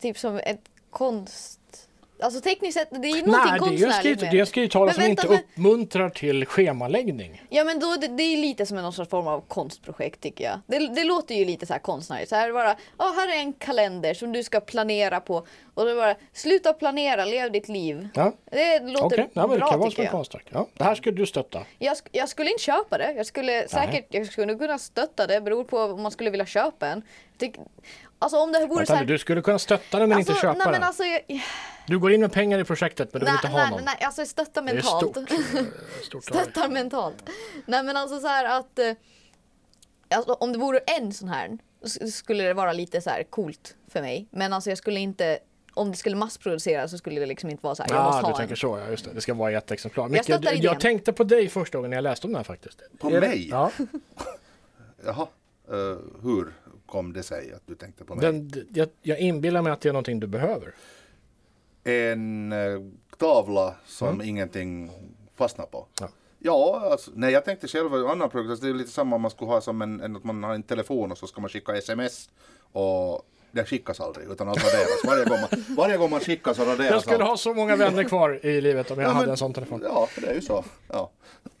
typ 0.00 0.18
som 0.18 0.36
ett 0.36 0.70
konst... 0.90 1.87
Alltså 2.20 2.40
tekniskt 2.40 2.78
sett, 2.78 2.88
det 2.90 2.96
är 3.08 3.16
ju 3.16 3.22
någonting 3.22 3.30
Nej, 3.32 3.50
det 3.50 3.56
är 3.56 3.58
konstnärligt 3.58 4.20
med 4.22 4.30
det 4.30 4.36
är 4.36 4.40
en 4.40 4.46
skrivtavla 4.46 4.86
Men 4.86 4.94
som 4.94 5.02
vänta, 5.04 5.22
inte 5.22 5.34
men- 5.34 5.42
uppmuntrar 5.64 6.10
till 6.10 6.46
schemaläggning. 6.46 7.42
Ja 7.48 7.64
men 7.64 7.80
då, 7.80 7.96
det, 8.00 8.06
det 8.08 8.22
är 8.22 8.36
lite 8.36 8.66
som 8.66 8.78
en 8.78 8.92
sorts 8.92 9.10
form 9.10 9.26
av 9.26 9.40
konstprojekt 9.48 10.20
tycker 10.20 10.44
jag. 10.44 10.60
Det, 10.66 10.88
det 10.94 11.04
låter 11.04 11.34
ju 11.34 11.44
lite 11.44 11.66
så 11.66 11.72
här 11.72 11.80
konstnärligt. 11.80 12.28
Så 12.28 12.36
här 12.36 12.52
bara, 12.52 12.76
ja 12.98 13.14
här 13.16 13.28
är 13.36 13.40
en 13.40 13.52
kalender 13.52 14.14
som 14.14 14.32
du 14.32 14.42
ska 14.42 14.60
planera 14.60 15.20
på. 15.20 15.46
Och 15.74 15.90
är 15.90 15.94
bara, 15.94 16.14
sluta 16.32 16.72
planera, 16.72 17.24
lev 17.24 17.52
ditt 17.52 17.68
liv. 17.68 18.08
Ja, 18.14 18.32
Det 18.50 18.78
låter 18.78 19.06
Okej, 19.06 19.28
ja, 19.32 19.40
men 19.46 19.50
det 19.50 19.56
bra 19.58 19.70
kan 19.70 19.78
vara 19.80 19.90
tycker 19.90 20.02
jag. 20.02 20.12
konstverk. 20.12 20.46
Ja, 20.50 20.66
det 20.74 20.84
här 20.84 20.94
skulle 20.94 21.16
du 21.16 21.26
stötta. 21.26 21.62
jag. 21.78 21.96
Jag 22.12 22.28
skulle 22.28 22.50
inte 22.50 22.62
köpa 22.62 22.98
det. 22.98 23.12
Jag 23.12 23.26
skulle 23.26 23.68
säkert, 23.68 24.06
jag 24.14 24.26
skulle 24.26 24.54
kunna 24.54 24.78
stötta 24.78 25.26
det. 25.26 25.40
Beror 25.40 25.64
på 25.64 25.78
om 25.78 26.02
man 26.02 26.10
skulle 26.12 26.30
vilja 26.30 26.46
köpa 26.46 26.86
en. 26.88 27.02
Tyck- 27.38 27.58
Alltså 28.18 28.38
om 28.38 28.52
det 28.52 28.58
vore 28.58 28.68
så 28.68 28.76
Vänta, 28.76 28.94
här... 28.94 29.00
nu, 29.00 29.06
du 29.12 29.18
skulle 29.18 29.42
kunna 29.42 29.58
stötta 29.58 29.98
den 29.98 30.08
men 30.08 30.18
alltså, 30.18 30.32
inte 30.32 30.40
köpa 30.40 30.52
nej, 30.52 30.64
den. 30.64 30.72
men 30.72 30.82
alltså, 30.82 31.04
jag, 31.04 31.20
Du 31.86 31.98
går 31.98 32.12
in 32.12 32.20
med 32.20 32.32
pengar 32.32 32.58
i 32.58 32.64
projektet 32.64 33.12
men 33.12 33.20
du 33.20 33.26
vill 33.26 33.32
nej, 33.34 33.38
inte 33.44 33.48
ha 33.48 33.58
nej, 33.58 33.70
någon. 33.70 33.84
nej, 33.84 33.96
alltså 34.00 34.26
stötta 34.26 34.60
det 34.62 34.70
är 34.70 34.74
mentalt. 34.74 35.16
stort. 36.04 36.24
Stöttar 36.24 36.68
mentalt. 36.68 37.28
Nej 37.66 37.82
men 37.82 37.96
alltså 37.96 38.20
så 38.20 38.26
här 38.26 38.58
att 38.58 38.78
eh, 38.78 38.92
alltså, 40.10 40.32
om 40.32 40.52
det 40.52 40.58
vore 40.58 40.78
en 40.78 41.12
sån 41.12 41.28
här 41.28 41.58
s- 41.84 42.16
skulle 42.16 42.44
det 42.44 42.54
vara 42.54 42.72
lite 42.72 43.00
så 43.00 43.10
här 43.10 43.22
coolt 43.22 43.76
för 43.88 44.00
mig. 44.02 44.28
Men 44.30 44.52
alltså 44.52 44.70
jag 44.70 44.78
skulle 44.78 45.00
inte 45.00 45.38
om 45.74 45.90
det 45.90 45.96
skulle 45.96 46.16
massproduceras 46.16 46.90
så 46.90 46.98
skulle 46.98 47.20
det 47.20 47.26
liksom 47.26 47.50
inte 47.50 47.62
vara 47.64 47.74
så 47.74 47.82
här. 47.82 47.90
Jag 47.90 47.98
Ja, 47.98 48.04
måste 48.04 48.20
du 48.22 48.26
ha 48.26 48.36
tänker 48.36 48.52
en. 48.52 48.56
så. 48.56 48.78
Ja, 48.78 48.90
just 48.90 49.04
det. 49.04 49.10
det 49.14 49.20
ska 49.20 49.34
vara 49.34 49.52
ett 49.52 49.70
exemplar. 49.70 50.04
Jag 50.04 50.10
Micke, 50.10 50.28
jag 50.28 50.54
idén. 50.56 50.78
tänkte 50.78 51.12
på 51.12 51.24
dig 51.24 51.48
första 51.48 51.78
gången 51.78 51.92
jag 51.92 52.02
läste 52.02 52.26
om 52.26 52.32
den 52.32 52.36
här 52.36 52.44
faktiskt. 52.44 52.82
På 52.98 53.10
mig? 53.10 53.48
Ja. 53.50 53.70
Jaha, 55.04 55.26
eh, 55.68 55.98
hur 56.22 56.52
kom 56.98 57.12
det 57.12 57.22
sig 57.22 57.52
att 57.52 57.62
du 57.66 57.74
tänkte 57.74 58.04
på 58.04 58.14
mig? 58.14 58.24
Den, 58.26 58.66
jag, 58.74 58.88
jag 59.02 59.18
inbillar 59.18 59.62
mig 59.62 59.72
att 59.72 59.80
det 59.80 59.88
är 59.88 59.92
någonting 59.92 60.20
du 60.20 60.26
behöver. 60.26 60.74
En 61.84 62.52
eh, 62.52 62.80
tavla 63.18 63.74
som 63.86 64.22
ingenting 64.22 64.90
fastnar 65.36 65.66
på. 65.66 65.86
Ja. 66.00 66.08
Ja, 66.38 66.88
alltså, 66.92 67.10
nej 67.14 67.32
jag 67.32 67.44
tänkte 67.44 67.68
själv 67.68 67.94
en 67.94 68.06
annan 68.06 68.30
produkt. 68.30 68.50
Alltså, 68.50 68.66
det 68.66 68.72
är 68.72 68.74
lite 68.74 68.90
samma 68.90 69.16
om 69.16 69.22
man 69.22 69.30
skulle 69.30 69.50
ha 69.50 69.60
som 69.60 69.82
en, 69.82 70.00
en, 70.00 70.16
att 70.16 70.24
man 70.24 70.42
har 70.44 70.54
en 70.54 70.62
telefon 70.62 71.12
och 71.12 71.18
så 71.18 71.26
ska 71.26 71.40
man 71.40 71.50
skicka 71.50 71.76
sms. 71.76 72.30
Och 72.72 73.22
det 73.52 73.64
skickas 73.64 74.00
aldrig 74.00 74.30
utan 74.30 74.48
allt 74.48 74.64
raderas. 74.64 75.04
Varje 75.06 75.24
gång 75.24 75.38
man, 75.40 75.64
varje 75.76 75.96
gång 75.96 76.10
man 76.10 76.20
skickar 76.20 76.54
så 76.54 76.64
raderas 76.64 76.90
Jag 76.90 77.02
skulle 77.02 77.16
allt. 77.16 77.28
ha 77.30 77.36
så 77.36 77.54
många 77.54 77.76
vänner 77.76 78.04
kvar 78.04 78.46
i 78.46 78.60
livet 78.60 78.90
om 78.90 78.98
jag 78.98 79.08
Ja, 79.08 79.12
hade 79.12 79.26
men- 79.26 79.30
en 79.30 79.36
sån 79.36 79.52
telefon. 79.52 79.80
Ja, 79.84 80.08
det 80.20 80.26
är 80.26 80.34
ju 80.34 80.40
så. 80.40 80.64
Ja. 80.88 81.10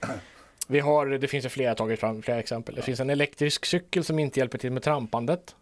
Vi 0.70 0.80
har, 0.80 1.06
det 1.06 1.28
finns 1.28 1.44
ju 1.44 1.48
flera, 1.48 1.74
tagit 1.74 2.00
fram 2.00 2.22
flera 2.22 2.38
exempel. 2.38 2.74
Det 2.74 2.82
finns 2.82 3.00
en 3.00 3.10
elektrisk 3.10 3.66
cykel 3.66 4.04
som 4.04 4.18
inte 4.18 4.40
hjälper 4.40 4.58
till 4.58 4.72
med 4.72 4.82
trampandet. 4.82 5.56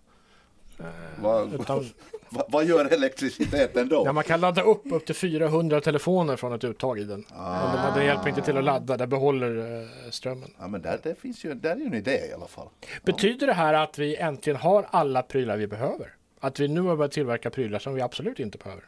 Vad, 1.21 1.55
Utan, 1.55 1.85
vad, 2.29 2.45
vad 2.49 2.65
gör 2.65 2.85
elektriciteten 2.85 3.89
då? 3.89 4.03
ja, 4.07 4.13
man 4.13 4.25
kan 4.25 4.41
ladda 4.41 4.63
upp 4.63 4.93
upp 4.93 5.07
till 5.07 5.15
400 5.15 5.81
telefoner 5.81 6.37
från 6.37 6.53
ett 6.53 6.65
uttag 6.65 6.99
i 6.99 7.05
den. 7.05 7.25
Ah. 7.37 7.75
Men 7.75 7.85
den, 7.85 7.95
den 7.95 8.07
hjälper 8.07 8.29
inte 8.29 8.43
till 8.43 8.57
att 8.57 8.65
ladda, 8.65 8.97
det 8.97 9.07
behåller 9.07 9.81
eh, 9.83 10.11
strömmen. 10.11 10.51
Ja, 10.59 10.69
men 10.69 10.83
där, 10.83 11.01
det 11.03 11.15
finns 11.21 11.45
ju, 11.45 11.55
där 11.55 11.71
är 11.71 11.77
ju 11.77 11.87
en 11.87 11.95
idé 11.95 12.21
i 12.31 12.33
alla 12.33 12.47
fall. 12.47 12.69
Betyder 13.05 13.47
det 13.47 13.53
här 13.53 13.75
att 13.75 13.99
vi 13.99 14.17
äntligen 14.17 14.57
har 14.57 14.87
alla 14.91 15.23
prylar 15.23 15.57
vi 15.57 15.67
behöver? 15.67 16.15
Att 16.41 16.61
vi 16.61 16.69
nu 16.69 16.81
har 16.81 16.97
börjat 16.97 17.13
tillverka 17.13 17.51
prylar 17.51 17.79
som 17.79 17.95
vi 17.95 18.01
absolut 18.01 18.39
inte 18.41 18.59
behöver? 18.59 18.85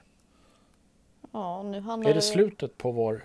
Ja, 1.32 1.62
nu 1.62 1.80
handlar 1.80 2.10
Är 2.10 2.14
det 2.14 2.20
slutet 2.20 2.78
på 2.78 2.90
vår 2.92 3.24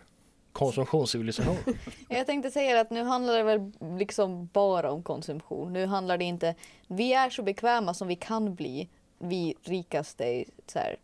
konsumtionscivilisation? 0.54 1.58
Jag 2.10 2.26
tänkte 2.26 2.52
säga 2.52 2.82
att 2.82 2.90
nu 2.90 3.04
handlar 3.04 3.38
det 3.38 3.44
väl 3.44 3.72
liksom 3.98 4.50
bara 4.54 4.92
om 4.92 5.04
konsumtion. 5.04 5.74
Nu 5.74 5.86
handlar 5.86 6.18
det 6.18 6.26
inte... 6.26 6.56
Vi 6.88 7.14
är 7.14 7.30
så 7.30 7.44
bekväma 7.44 7.94
som 7.94 8.08
vi 8.08 8.16
kan 8.16 8.56
bli. 8.56 8.90
Vi 9.20 9.56
rikaste 9.64 10.24
i 10.24 10.46
så 10.68 10.80
här, 10.80 10.98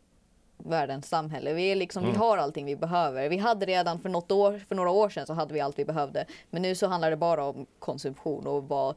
världens 0.58 1.10
samhälle. 1.10 1.54
Vi, 1.54 1.72
är 1.72 1.76
liksom, 1.76 2.12
vi 2.12 2.18
har 2.18 2.38
allting 2.38 2.66
vi 2.66 2.76
behöver. 2.76 3.30
Vi 3.30 3.38
hade 3.38 3.66
redan 3.66 4.00
för, 4.00 4.10
något 4.10 4.32
år, 4.32 4.62
för 4.68 4.76
några 4.76 4.90
år 4.90 5.10
sedan 5.10 5.28
så 5.28 5.34
hade 5.34 5.54
vi 5.54 5.60
allt 5.60 5.80
vi 5.80 5.86
behövde. 5.86 6.26
Men 6.50 6.62
nu 6.62 6.76
så 6.76 6.88
handlar 6.88 7.10
det 7.10 7.18
bara 7.18 7.44
om 7.44 7.66
konsumtion 7.80 8.48
och 8.48 8.64
vad 8.64 8.96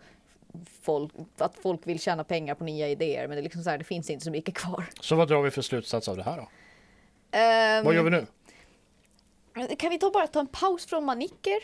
folk, 0.83 1.13
att 1.39 1.57
folk 1.63 1.81
vill 1.85 2.01
tjäna 2.01 2.25
pengar 2.25 2.55
på 2.55 2.65
nya 2.65 2.89
idéer. 2.89 3.29
Men 3.29 3.37
det, 3.37 3.41
är 3.41 3.43
liksom 3.43 3.63
så 3.63 3.71
här, 3.71 3.79
det 3.79 3.85
finns 3.85 4.11
inte 4.11 4.25
så 4.25 4.31
mycket 4.31 4.55
kvar. 4.55 4.85
Så 5.01 5.17
vad 5.17 5.29
drar 5.29 5.43
vi 5.43 5.51
för 5.51 5.63
slutsats 5.63 6.09
av 6.09 6.17
det 6.17 6.23
här 6.23 6.37
då? 6.37 6.49
Ehm, 7.39 7.85
Vad 7.85 7.95
gör 7.95 8.03
vi 8.03 8.11
nu? 8.11 8.27
Kan 9.79 9.91
vi 9.91 9.99
ta 9.99 10.11
bara 10.11 10.27
ta 10.27 10.41
en 10.41 10.47
paus 10.47 10.87
från 10.87 11.05
manicker? 11.05 11.63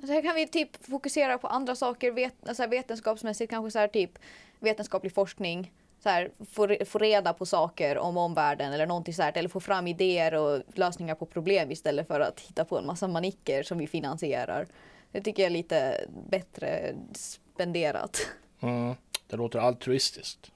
Så 0.00 0.12
här 0.12 0.22
kan 0.22 0.34
vi 0.34 0.46
typ 0.46 0.84
fokusera 0.86 1.38
på 1.38 1.46
andra 1.46 1.74
saker 1.74 2.10
vet, 2.12 2.34
så 2.52 2.62
här 2.62 2.68
vetenskapsmässigt, 2.68 3.50
kanske 3.50 3.70
så 3.70 3.78
här 3.78 3.88
typ 3.88 4.18
vetenskaplig 4.58 5.14
forskning. 5.14 5.72
Så 6.02 6.08
här, 6.08 6.30
få, 6.50 6.76
få 6.86 6.98
reda 6.98 7.32
på 7.32 7.46
saker 7.46 7.98
om 7.98 8.16
omvärlden 8.16 8.72
eller 8.72 8.86
någonting 8.86 9.14
så 9.14 9.22
här, 9.22 9.38
eller 9.38 9.48
få 9.48 9.60
fram 9.60 9.86
idéer 9.86 10.34
och 10.34 10.62
lösningar 10.74 11.14
på 11.14 11.26
problem 11.26 11.70
istället 11.70 12.06
för 12.06 12.20
att 12.20 12.40
hitta 12.40 12.64
på 12.64 12.78
en 12.78 12.86
massa 12.86 13.08
manicker 13.08 13.62
som 13.62 13.78
vi 13.78 13.86
finansierar. 13.86 14.66
Det 15.12 15.20
tycker 15.20 15.42
jag 15.42 15.46
är 15.46 15.56
lite 15.56 16.06
bättre 16.30 16.94
spenderat. 17.14 18.26
Mm, 18.60 18.94
det 19.26 19.36
låter 19.36 19.58
altruistiskt. 19.58 20.50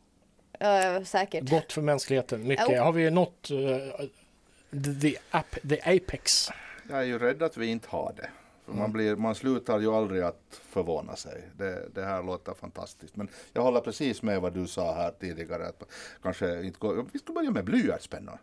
Uh, 0.63 1.05
säkert. 1.05 1.51
Gott 1.51 1.73
för 1.73 1.83
mänskligheten. 1.83 2.47
Mycket. 2.47 2.67
Jo. 2.69 2.83
Har 2.83 2.93
vi 2.93 3.11
nått 3.11 3.51
uh, 3.51 3.79
the, 5.01 5.17
ap, 5.31 5.57
the 5.69 5.81
apex? 5.81 6.51
Jag 6.89 6.99
är 6.99 7.05
ju 7.05 7.19
rädd 7.19 7.43
att 7.43 7.57
vi 7.57 7.67
inte 7.67 7.89
har 7.89 8.13
det. 8.17 8.31
För 8.65 8.73
man, 8.73 8.93
blir, 8.93 9.17
man 9.17 9.35
slutar 9.35 9.81
ju 9.81 9.95
aldrig 9.95 10.23
att 10.23 10.61
förvåna 10.69 11.17
sig. 11.17 11.43
Det, 11.57 11.89
det 11.95 12.05
här 12.05 12.23
låter 12.23 12.55
fantastiskt. 12.55 13.17
Men 13.17 13.29
jag 13.53 13.63
håller 13.63 13.81
precis 13.81 14.23
med 14.23 14.41
vad 14.41 14.55
du 14.55 14.67
sa 14.67 14.95
här 14.95 15.13
tidigare. 15.21 15.67
Att 15.67 15.83
kanske 16.23 16.63
inte 16.63 16.79
gå, 16.79 17.07
vi 17.13 17.19
ska 17.19 17.33
börja 17.33 17.51
med 17.51 17.65
blyertspennor. 17.65 18.39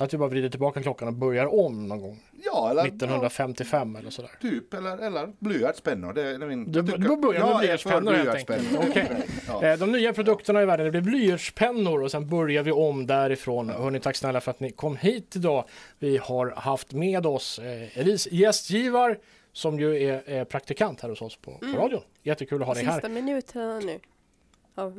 Att 0.00 0.14
vi 0.14 0.18
bara 0.18 0.28
vrider 0.28 0.48
tillbaka 0.48 0.82
klockan 0.82 1.08
och 1.08 1.14
börjar 1.14 1.54
om 1.64 1.88
någon 1.88 2.00
gång. 2.00 2.20
Ja, 2.44 2.70
eller 2.70 2.82
1955 2.86 3.96
eller 3.96 4.10
sådär. 4.10 4.30
ja, 4.40 4.48
typ. 4.50 4.74
Eller, 4.74 4.98
eller 4.98 5.32
blyertspennor. 5.38 6.12
Det, 6.12 6.22
är 6.22 6.38
min, 6.38 6.72
Du, 6.72 6.78
jag 6.78 6.86
tycker- 6.86 6.98
du 6.98 7.16
börjar 7.16 7.40
med 7.40 7.50
Ja, 7.50 7.58
blyertspennor 7.58 8.12
helt 8.12 8.34
enkelt. 8.34 8.68
Okej. 8.88 9.06
Ja. 9.48 9.62
Eh, 9.64 9.78
De 9.78 9.92
nya 9.92 10.12
produkterna 10.12 10.62
i 10.62 10.64
världen, 10.66 10.84
det 10.86 10.90
blir 10.90 11.00
blyertspennor 11.00 12.02
och 12.02 12.10
sen 12.10 12.28
börjar 12.28 12.62
vi 12.62 12.72
om 12.72 13.06
därifrån. 13.06 13.70
Hörni, 13.70 14.00
tack 14.00 14.16
snälla 14.16 14.40
för 14.40 14.50
att 14.50 14.60
ni 14.60 14.70
kom 14.70 14.96
hit 14.96 15.36
idag. 15.36 15.64
Vi 15.98 16.16
har 16.16 16.50
haft 16.56 16.92
med 16.92 17.26
oss 17.26 17.58
eh, 17.58 17.98
Elise 17.98 18.28
gästgivar 18.32 19.18
som 19.52 19.80
ju 19.80 20.02
är, 20.02 20.22
är 20.30 20.44
praktikant 20.44 21.00
här 21.00 21.08
hos 21.08 21.22
oss 21.22 21.36
på, 21.36 21.50
på 21.52 21.66
radion. 21.82 22.02
Jättekul 22.22 22.60
att 22.62 22.66
ha 22.66 22.74
dig 22.74 22.84
Sista 22.84 23.00
här. 23.08 23.08
minuterna 23.08 23.78
nu. 23.78 23.98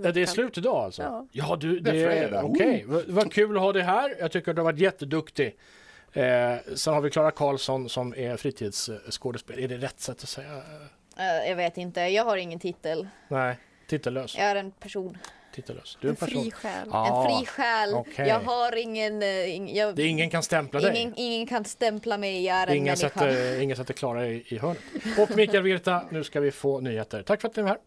Ja, 0.04 0.12
det 0.12 0.22
är 0.22 0.26
slut 0.26 0.58
idag 0.58 0.76
alltså? 0.76 1.02
Ja. 1.02 1.28
Ja, 1.32 1.56
du, 1.56 1.80
Det 1.80 1.92
det 1.92 2.04
är 2.04 2.10
fredag. 2.12 2.44
okej. 2.44 2.84
Vad 2.88 3.04
vad 3.08 3.34
kul 3.34 3.56
att 3.56 3.62
ha 3.62 3.74
dig 3.74 3.82
här. 3.84 4.16
Jag 4.20 4.32
tycker 4.32 4.52
att 4.52 4.56
du 4.56 4.62
har 4.62 4.72
varit 4.72 4.80
jätteduktig. 4.80 5.56
Eh, 6.14 6.24
sen 6.76 6.94
har 6.94 7.02
vi 7.02 7.10
Klara 7.10 7.32
Karlsson 7.32 7.90
som 7.90 8.14
är 8.18 8.38
fritidsskådespelare. 8.38 9.64
Är 9.64 9.68
det 9.68 9.78
rätt 9.78 10.00
sätt 10.00 10.24
att 10.24 10.30
säga? 10.30 10.62
Eh, 11.18 11.50
jag 11.50 11.56
vet 11.56 11.78
inte, 11.78 12.02
jag 12.02 12.24
har 12.26 12.38
ingen 12.38 12.60
titel. 12.60 13.08
Nej, 13.28 13.58
titellös. 13.88 14.38
Jag 14.38 14.46
är 14.46 14.56
en 14.56 14.72
person. 14.72 15.18
titellös. 15.56 15.98
Du 16.02 16.08
är 16.08 16.10
en 16.10 16.16
En 16.22 16.26
person. 16.28 16.42
fri 16.44 16.52
själ. 16.52 16.88
Ja. 16.92 17.24
en 17.32 17.38
fri 17.40 17.46
själ. 17.46 17.94
okej. 17.94 18.28
Jag 18.28 18.40
har 18.40 18.76
ingen... 18.76 19.22
eh, 19.22 19.26
ing- 19.28 19.72
jag, 19.78 19.96
Det 19.96 20.02
är 20.04 20.08
ingen 20.08 20.30
kan 20.30 20.44
stämpla 20.44 20.80
dig. 20.80 20.98
ingen, 21.02 21.14
ingen 21.18 21.48
kan 21.48 21.66
stämpla 21.66 22.18
mig, 22.18 22.46
jag 22.46 22.58
är 22.58 22.68
en 22.68 22.74
Ingen 22.74 22.84
människa. 22.86 23.10
sätter, 23.10 23.62
ingen 23.62 23.78
sätter 23.78 23.94
Klara 23.94 24.28
i, 24.28 24.44
i 24.48 24.58
hörnet. 24.58 24.80
Och 25.20 25.38
Mikael 25.38 25.64
Virta, 25.64 26.04
nu 26.10 26.24
ska 26.24 26.40
vi 26.40 26.52
få 26.52 26.80
nyheter. 26.80 27.24
Tack 27.24 27.42
för 27.42 27.48
att 27.48 27.56
ni 27.56 27.62
var 27.62 27.70
här. 27.70 27.78